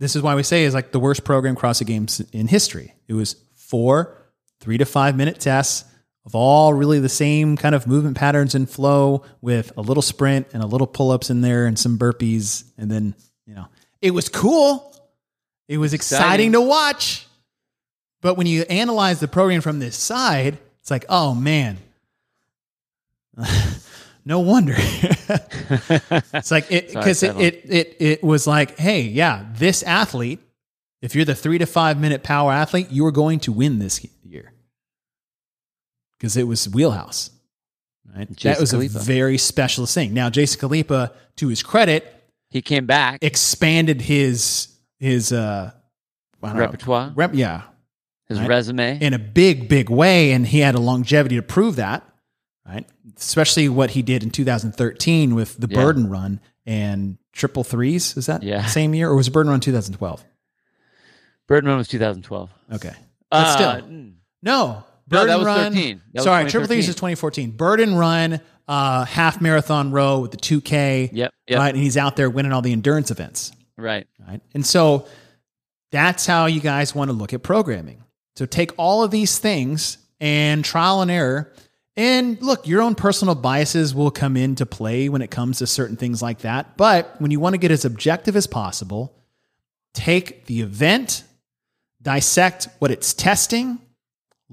[0.02, 2.96] This is why we say is like the worst program CrossFit Games in history.
[3.08, 4.18] It was four
[4.60, 5.86] three to five minute tests
[6.26, 10.48] of all really the same kind of movement patterns and flow with a little sprint
[10.54, 12.64] and a little pull ups in there and some burpees.
[12.78, 13.16] And then,
[13.46, 13.68] you know,
[14.02, 14.96] it was cool.
[15.68, 16.52] It was exciting, Exciting.
[16.54, 17.28] to watch.
[18.22, 21.78] But when you analyze the program from this side, it's like, oh man,
[24.26, 24.76] no wonder.
[24.78, 30.40] it's like it because it, it it it was like, hey, yeah, this athlete,
[31.02, 34.06] if you're the three to five minute power athlete, you are going to win this
[34.24, 34.54] year
[36.18, 37.32] because it was wheelhouse.
[38.16, 40.14] Right, that Jason was a very specialist thing.
[40.14, 42.21] Now, Jason Khalipa, to his credit,
[42.52, 43.20] He came back.
[43.24, 44.68] expanded his
[45.00, 45.72] his uh
[46.44, 47.12] I don't know, Repertoire.
[47.16, 47.62] rep, yeah,
[48.28, 48.50] His right.
[48.50, 49.00] resume.
[49.02, 52.04] in a big, big way, and he had a longevity to prove that,
[52.68, 52.86] right?
[53.18, 55.76] Especially what he did in 2013 with the Yeah.
[55.84, 58.18] Burden Run and Triple Threes.
[58.18, 58.66] Is that Yeah.
[58.66, 60.24] same year, or was Burden Run 2012?
[61.48, 62.50] Burden Run was 2012.
[62.74, 62.94] Okay,
[63.32, 64.14] Uh, still, mm.
[64.42, 64.84] no.
[65.10, 65.74] No, Burden that was Run.
[65.74, 66.02] 13.
[66.14, 67.52] That was sorry, Triple Threes is 2014.
[67.52, 71.34] Burden Run, uh, half marathon row with the 2K, Yep.
[71.48, 71.60] Yep.
[71.60, 71.74] right?
[71.74, 73.52] And he's out there winning all the endurance events.
[73.78, 74.08] Right.
[74.28, 74.42] right?
[74.54, 75.08] And so
[75.92, 78.04] that's how you guys want to look at programming.
[78.36, 81.52] So take all of these things and trial and error.
[81.98, 85.98] And look, your own personal biases will come into play when it comes to certain
[85.98, 86.78] things like that.
[86.78, 89.14] But when you want to get as objective as possible,
[89.94, 91.24] take the event,
[92.02, 93.80] dissect what it's testing,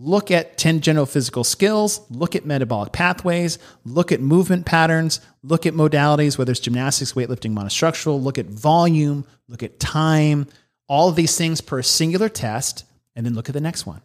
[0.00, 5.66] look at 10 general physical skills, look at metabolic pathways, look at movement patterns, look
[5.66, 10.46] at modalities, whether it's gymnastics, weightlifting, monostructural, look at volume, look at time,
[10.86, 12.84] all of these things per singular test,
[13.16, 14.00] and then look at the next one.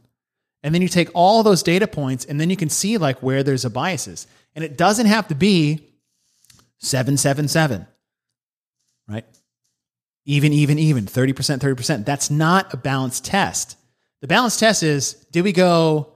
[0.64, 3.44] And then you take all those data points and then you can see like where
[3.44, 4.26] there's a biases.
[4.56, 5.88] And it doesn't have to be
[6.80, 7.86] 777,
[9.08, 9.26] right?
[10.26, 12.06] Even, even, even, 30%, 30%.
[12.06, 13.78] That's not a balanced test.
[14.24, 16.14] The balance test is did we go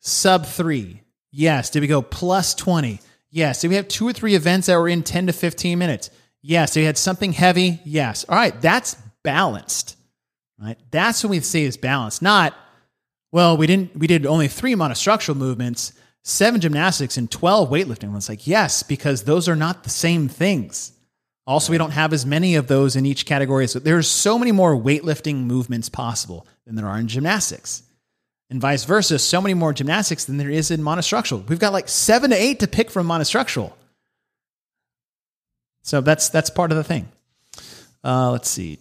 [0.00, 1.02] sub three?
[1.30, 1.68] Yes.
[1.68, 2.98] Did we go plus 20?
[3.30, 3.60] Yes.
[3.60, 6.08] Did we have two or three events that were in 10 to 15 minutes?
[6.40, 6.72] Yes.
[6.72, 7.78] Did we had something heavy?
[7.84, 8.24] Yes.
[8.26, 8.58] All right.
[8.62, 9.98] That's balanced,
[10.58, 10.78] right?
[10.90, 12.54] That's what we say is balanced, not,
[13.32, 15.92] well, we didn't, we did only three monostructural movements,
[16.22, 18.16] seven gymnastics, and 12 weightlifting.
[18.16, 20.92] It's like, yes, because those are not the same things.
[21.46, 23.66] Also, we don't have as many of those in each category.
[23.66, 27.82] So there's so many more weightlifting movements possible than there are in gymnastics.
[28.48, 31.48] And vice versa, so many more gymnastics than there is in monostructural.
[31.48, 33.72] We've got like seven to eight to pick from monostructural.
[35.82, 37.08] So that's that's part of the thing.
[38.04, 38.78] Uh, let's see.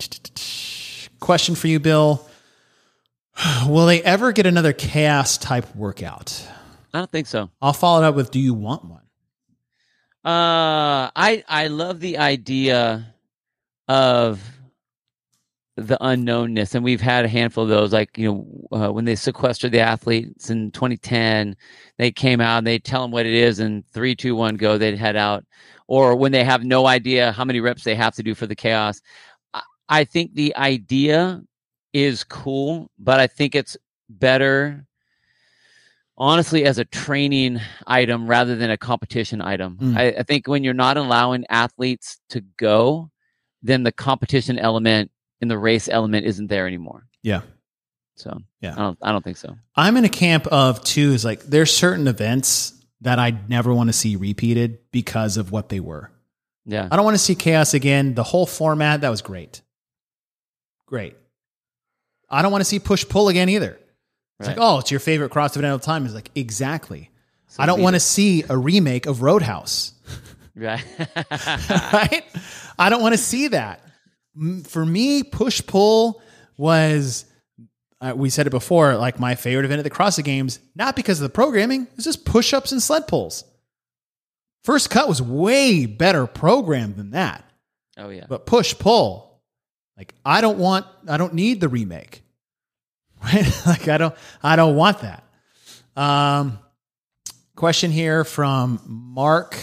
[1.20, 2.28] Question for you, Bill.
[3.68, 6.48] Will they ever get another chaos type workout?
[6.94, 7.50] I don't think so.
[7.62, 9.01] I'll follow it up with Do you want one?
[10.24, 13.16] Uh, I I love the idea
[13.88, 14.42] of
[15.78, 17.94] the unknownness, and we've had a handful of those.
[17.94, 18.32] Like you
[18.72, 21.56] know, uh, when they sequestered the athletes in 2010,
[21.98, 24.78] they came out and they tell them what it is, and three, two, one, go.
[24.78, 25.44] They'd head out,
[25.88, 28.56] or when they have no idea how many reps they have to do for the
[28.56, 29.02] chaos.
[29.56, 31.42] I, I think the idea
[31.94, 33.76] is cool, but I think it's
[34.10, 34.86] better
[36.22, 39.78] honestly as a training item rather than a competition item.
[39.82, 39.98] Mm.
[39.98, 43.10] I, I, think when you're not allowing athletes to go,
[43.64, 45.10] then the competition element
[45.42, 47.08] and the race element isn't there anymore.
[47.24, 47.42] Yeah.
[48.18, 49.58] So yeah, I don't, I don't think so.
[49.76, 53.90] I'm in a camp of two is like there's certain events that I never want
[53.90, 56.12] to see repeated because of what they were.
[56.68, 56.88] Yeah.
[56.92, 58.14] I don't want to see chaos again.
[58.14, 59.64] The whole format, that was great.
[60.86, 61.16] Great.
[62.30, 63.80] I don't want to see push pull again either.
[64.42, 64.58] It's right.
[64.58, 66.04] like, oh, it's your favorite cross event of time.
[66.04, 67.12] It's like, exactly.
[67.46, 69.94] So I don't want to see a remake of Roadhouse.
[70.54, 70.84] Right.
[71.32, 72.24] right?
[72.78, 73.82] I don't want to see that.
[74.66, 76.22] For me, push pull
[76.58, 77.24] was,
[78.02, 81.22] uh, we said it before, like my favorite event at the CrossFit Games, not because
[81.22, 83.46] of the programming, it's just push ups and sled pulls.
[84.66, 87.46] First cut was way better programmed than that.
[87.98, 88.26] Oh, yeah.
[88.28, 89.42] But push pull,
[89.96, 92.24] like, I don't want, I don't need the remake
[93.24, 93.62] right?
[93.66, 95.24] like I don't, I don't want that.
[95.96, 96.60] Um,
[97.56, 99.58] question here from Mark.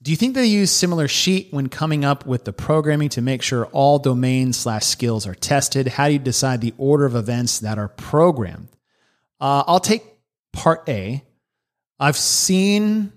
[0.00, 3.42] Do you think they use similar sheet when coming up with the programming to make
[3.42, 5.88] sure all domains slash skills are tested?
[5.88, 8.68] How do you decide the order of events that are programmed?
[9.40, 10.04] Uh, I'll take
[10.52, 11.22] part A.
[12.00, 13.12] I've seen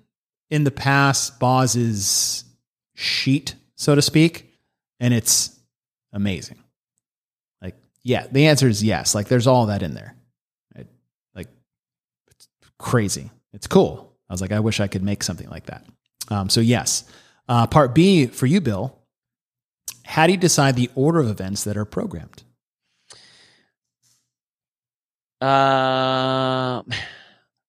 [0.50, 2.44] in the past Boz's
[2.96, 4.52] sheet, so to speak,
[5.00, 5.58] and it's
[6.12, 6.61] amazing.
[8.04, 9.14] Yeah, the answer is yes.
[9.14, 10.16] Like there's all that in there.
[11.36, 11.48] Like
[12.30, 12.48] it's
[12.80, 13.30] crazy.
[13.54, 14.16] It's cool.
[14.30, 15.86] I was like, I wish I could make something like that.
[16.30, 17.04] Um, so yes.
[17.48, 18.98] Uh, part B for you, Bill.
[20.06, 22.44] How do you decide the order of events that are programmed?
[25.42, 26.84] Uh,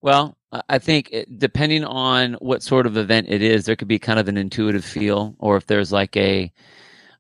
[0.03, 0.37] well,
[0.69, 4.29] I think depending on what sort of event it is, there could be kind of
[4.29, 6.53] an intuitive feel, or if there's like a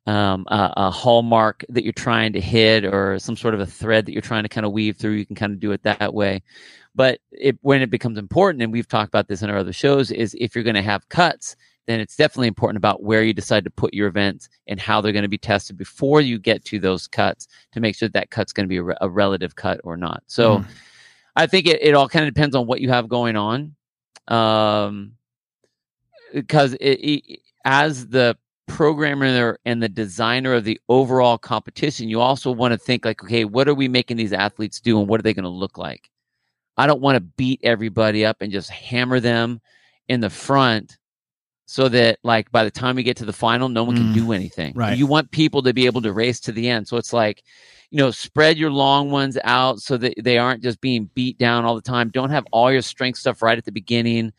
[0.06, 4.06] um, a, a, hallmark that you're trying to hit or some sort of a thread
[4.06, 6.12] that you're trying to kind of weave through, you can kind of do it that
[6.12, 6.42] way.
[6.94, 10.10] But it, when it becomes important, and we've talked about this in our other shows,
[10.10, 11.56] is if you're going to have cuts,
[11.86, 15.12] then it's definitely important about where you decide to put your events and how they're
[15.12, 18.30] going to be tested before you get to those cuts to make sure that, that
[18.30, 20.22] cut's going to be a, re- a, relative cut or not.
[20.26, 20.66] So mm.
[21.34, 23.74] I think it, it all kind of depends on what you have going on.
[24.28, 25.12] Um,
[26.32, 28.36] because it, it, as the
[28.68, 33.44] programmer and the designer of the overall competition, you also want to think like, okay,
[33.44, 36.10] what are we making these athletes do and what are they going to look like?
[36.76, 39.60] I don't want to beat everybody up and just hammer them
[40.08, 40.96] in the front
[41.66, 44.14] so that like by the time we get to the final, no one can mm,
[44.14, 44.74] do anything.
[44.74, 44.96] Right.
[44.96, 46.88] You want people to be able to race to the end.
[46.88, 47.42] So it's like,
[47.90, 51.64] you know, spread your long ones out so that they aren't just being beat down
[51.64, 52.10] all the time.
[52.10, 54.32] Don't have all your strength stuff right at the beginning.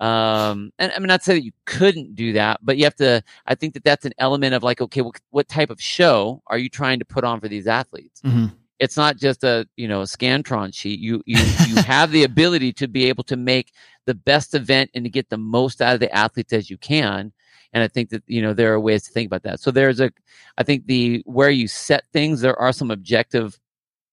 [0.00, 3.22] Um, and I'm not saying that you couldn't do that, but you have to.
[3.46, 6.58] I think that that's an element of like, okay, what, what type of show are
[6.58, 8.20] you trying to put on for these athletes?
[8.22, 8.46] Mm-hmm.
[8.78, 11.00] It's not just a you know a scantron sheet.
[11.00, 13.72] You you you have the ability to be able to make
[14.06, 17.32] the best event and to get the most out of the athletes as you can.
[17.72, 19.58] And I think that you know there are ways to think about that.
[19.58, 20.12] So there's a,
[20.56, 23.58] I think the where you set things, there are some objective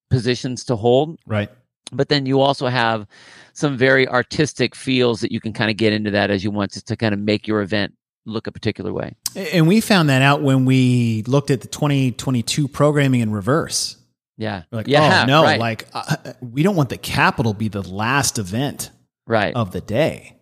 [0.09, 1.19] positions to hold.
[1.27, 1.51] Right.
[1.91, 3.07] But then you also have
[3.53, 6.71] some very artistic feels that you can kind of get into that as you want
[6.71, 7.93] to, to kind of make your event
[8.25, 9.15] look a particular way.
[9.35, 13.97] And we found that out when we looked at the 2022 programming in reverse.
[14.37, 14.63] Yeah.
[14.71, 15.23] We're like, yeah.
[15.23, 15.59] oh no, right.
[15.59, 18.91] like uh, we don't want the Capitol be the last event
[19.27, 19.55] right.
[19.55, 20.35] of the day,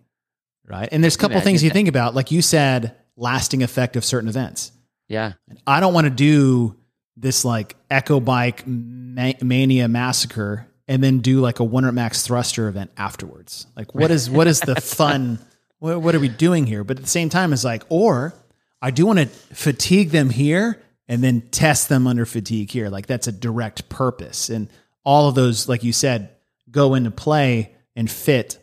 [0.68, 0.90] right?
[0.92, 1.74] And there's a couple Imagine things you that.
[1.74, 4.72] think about, like you said, lasting effect of certain events.
[5.10, 5.34] Yeah.
[5.48, 6.76] And I don't want to do
[7.16, 12.68] this like Echo Bike ma- Mania massacre and then do like a Wonder Max thruster
[12.68, 13.66] event afterwards.
[13.76, 15.40] Like, what is what is the fun?
[15.80, 16.86] What, what are we doing here?
[16.86, 18.34] But at the same time, it's like, or
[18.82, 22.88] I do want to fatigue them here and then test them under fatigue here.
[22.88, 24.70] Like that's a direct purpose, and
[25.04, 26.30] all of those, like you said,
[26.72, 28.60] go into play and fit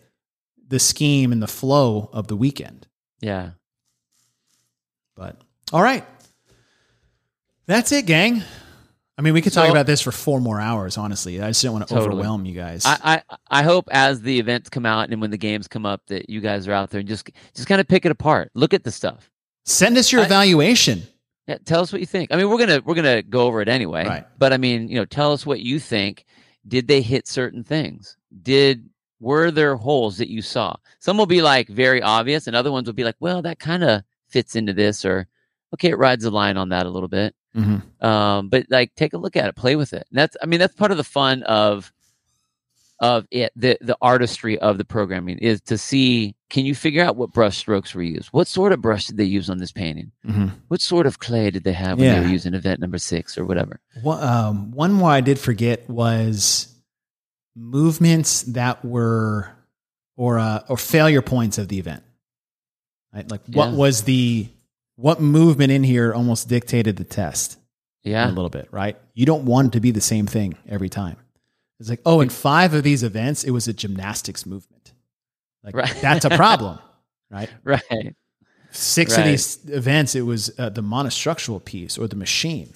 [0.66, 2.86] the scheme and the flow of the weekend.
[3.20, 3.50] Yeah.
[5.14, 5.42] But
[5.74, 6.06] all right.
[7.66, 8.44] That's it, gang.
[9.20, 11.42] I mean, we could talk So- about this for four more hours, honestly.
[11.42, 12.12] I just don't want to Totally.
[12.14, 12.86] overwhelm you guys.
[12.86, 16.00] I, I I hope as the events come out and when the games come up
[16.06, 18.50] that you guys are out there and just just kind of pick it apart.
[18.54, 19.30] Look at the stuff.
[19.66, 21.02] Send us your I- evaluation.
[21.46, 22.32] Yeah, tell us what you think.
[22.32, 24.06] I mean, we're gonna we're gonna go over it anyway.
[24.06, 24.26] Right.
[24.38, 26.24] But I mean, you know, tell us what you think.
[26.66, 28.16] Did they hit certain things?
[28.42, 28.88] Did
[29.20, 30.76] were there holes that you saw?
[30.98, 33.84] Some will be like very obvious, and other ones will be like, well, that kind
[33.84, 35.26] of fits into this, or
[35.74, 37.34] okay, it rides the line on that a little bit.
[37.56, 38.06] Mm-hmm.
[38.06, 40.06] Um, but like, take a look at it, play with it.
[40.10, 41.92] And that's, I mean, that's part of the fun of
[43.00, 43.50] of it.
[43.56, 47.56] The the artistry of the programming is to see can you figure out what brush
[47.56, 48.28] strokes were used?
[48.28, 50.12] What sort of brush did they use on this painting?
[50.26, 50.48] Mm-hmm.
[50.68, 53.44] What sort of clay did they have when they were using event number six or
[53.46, 53.80] whatever?
[54.02, 56.74] One, um, one more I did forget was
[57.56, 59.50] movements that were
[60.16, 62.02] or uh, or failure points of the event.
[63.14, 63.28] Right?
[63.30, 63.76] Like what Yeah.
[63.76, 64.48] was the
[65.00, 67.58] what movement in here almost dictated the test
[68.02, 68.26] Yeah.
[68.28, 68.96] a little bit, right?
[69.14, 71.16] You don't want it to be the same thing every time.
[71.78, 74.92] It's like, oh, in five of these events, it was a gymnastics movement.
[75.64, 75.96] Like Right.
[76.02, 76.78] that's a problem,
[77.30, 77.48] right?
[77.64, 78.14] Right.
[78.72, 82.68] Six of these events, it was uh, the monostructural piece or the machine.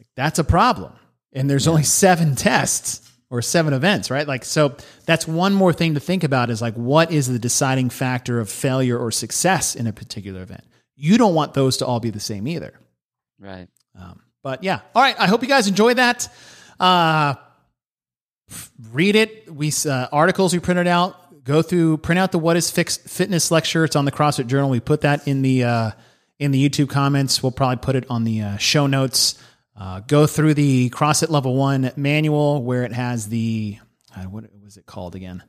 [0.00, 0.92] Like, that's a problem.
[1.34, 4.26] And there's only seven tests or seven events, right?
[4.26, 7.90] Like, so that's one more thing to think about is like, what is the deciding
[7.90, 10.64] factor of failure or success in a particular event?
[10.96, 12.72] You don't want those to all be the same either.
[13.38, 13.68] Right.
[13.98, 15.16] Um, but yeah, all right.
[15.18, 16.28] I hope you guys enjoy that.
[16.80, 17.34] Uh,
[18.92, 19.52] read it.
[19.52, 21.44] We uh, articles we printed out.
[21.44, 23.84] Go through, print out the what is fixed fitness lecture.
[23.84, 24.70] It's on the CrossFit Journal.
[24.70, 25.90] We put that in the uh,
[26.38, 27.42] in the YouTube comments.
[27.42, 29.40] We'll probably put it on the uh, show notes.
[29.78, 33.78] Uh, go through the CrossFit Level One manual where it has the
[34.16, 35.42] uh, what was it called again?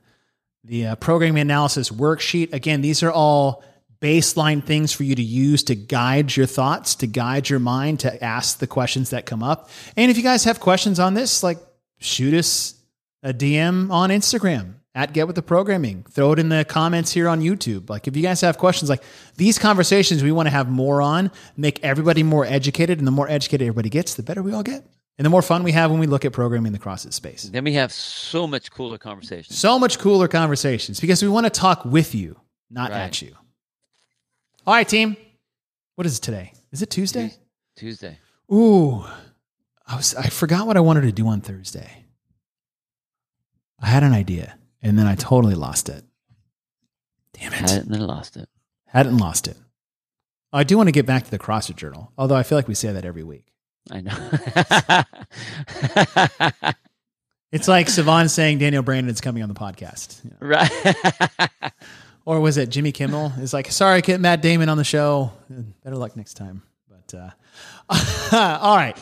[0.64, 2.52] The uh, programming analysis worksheet.
[2.52, 3.64] Again, these are all
[4.00, 8.24] baseline things for you to use to guide your thoughts, to guide your mind, to
[8.24, 9.70] ask the questions that come up.
[9.96, 11.58] And if you guys have questions on this, like
[11.98, 12.74] shoot us
[13.22, 16.04] a DM on Instagram at Get With The Programming.
[16.10, 17.90] Throw it in the comments here on YouTube.
[17.90, 19.02] Like if you guys have questions, like
[19.36, 22.98] these conversations we want to have more on, make everybody more educated.
[22.98, 24.84] And the more educated everybody gets, the better we all get.
[25.18, 27.42] And the more fun we have when we look at programming the CrossFit space.
[27.42, 29.58] Then we have so much cooler conversations.
[29.58, 32.36] So much cooler conversations because we want to talk with you,
[32.70, 32.98] not Right.
[33.00, 33.34] at you.
[34.68, 35.16] All right, team.
[35.94, 36.52] What is it today?
[36.72, 37.32] Is it Tuesday?
[37.74, 38.18] Tuesday.
[38.52, 39.02] Ooh,
[39.86, 42.04] I was I forgot what I wanted to do on Thursday.
[43.80, 46.04] I had an idea and then I totally lost it.
[47.32, 47.60] Damn it.
[47.60, 48.50] Had it and then lost it.
[48.84, 49.56] Hadn't lost it.
[50.52, 52.74] I do want to get back to the CrossFit Journal, although I feel like we
[52.74, 53.46] say that every week.
[53.90, 54.12] I know.
[57.50, 60.22] It's like Sevan saying Daniel Brandon's coming on the podcast.
[60.22, 60.36] Know.
[60.40, 61.72] right.
[62.28, 63.32] Or was it Jimmy Kimmel?
[63.38, 65.32] Is like, sorry, get Matt Damon on the show.
[65.82, 66.62] Better luck next time.
[66.86, 68.98] But uh, all right.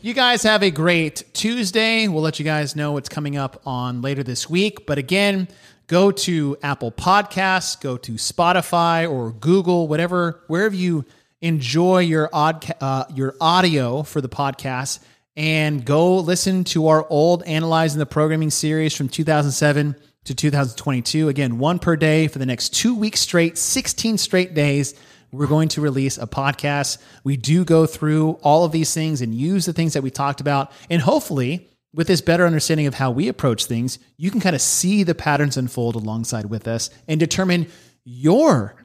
[0.00, 2.08] You guys have a great Tuesday.
[2.08, 4.86] We'll let you guys know what's coming up on later this week.
[4.86, 5.46] But again,
[5.88, 11.04] go to Apple Podcasts, go to Spotify or Google, whatever, wherever you
[11.42, 15.00] enjoy your odd uh, your audio for the podcast,
[15.36, 19.96] and go listen to our old analyzing the programming series from 2007
[20.30, 21.28] to 2022.
[21.28, 24.94] Again, one per day for the next two weeks straight, 16 straight days.
[25.32, 26.98] We're going to release a podcast.
[27.24, 30.40] We do go through all of these things and use the things that we talked
[30.40, 30.70] about.
[30.88, 34.62] And hopefully, with this better understanding of how we approach things, you can kind of
[34.62, 37.66] see the patterns unfold alongside with us and determine
[38.04, 38.76] your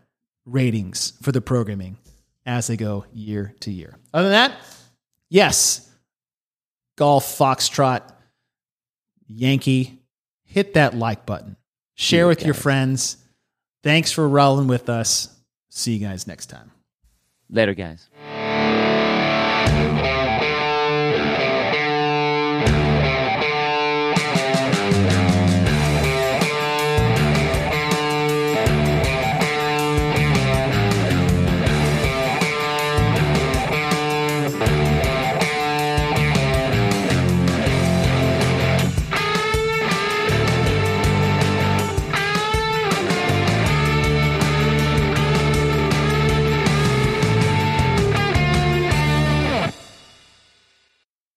[0.45, 1.97] ratings for the programming
[2.47, 3.95] as they go year to year.
[4.13, 4.57] Other than that,
[5.29, 5.91] yes,
[6.97, 8.01] golf, foxtrot,
[9.27, 10.04] Yankee,
[10.55, 11.57] hit that like button.
[11.95, 13.17] Share Yeah, with your friends.
[13.83, 15.27] Thanks for rolling with us.
[15.69, 16.71] See you guys next time.
[17.49, 18.07] Later, guys.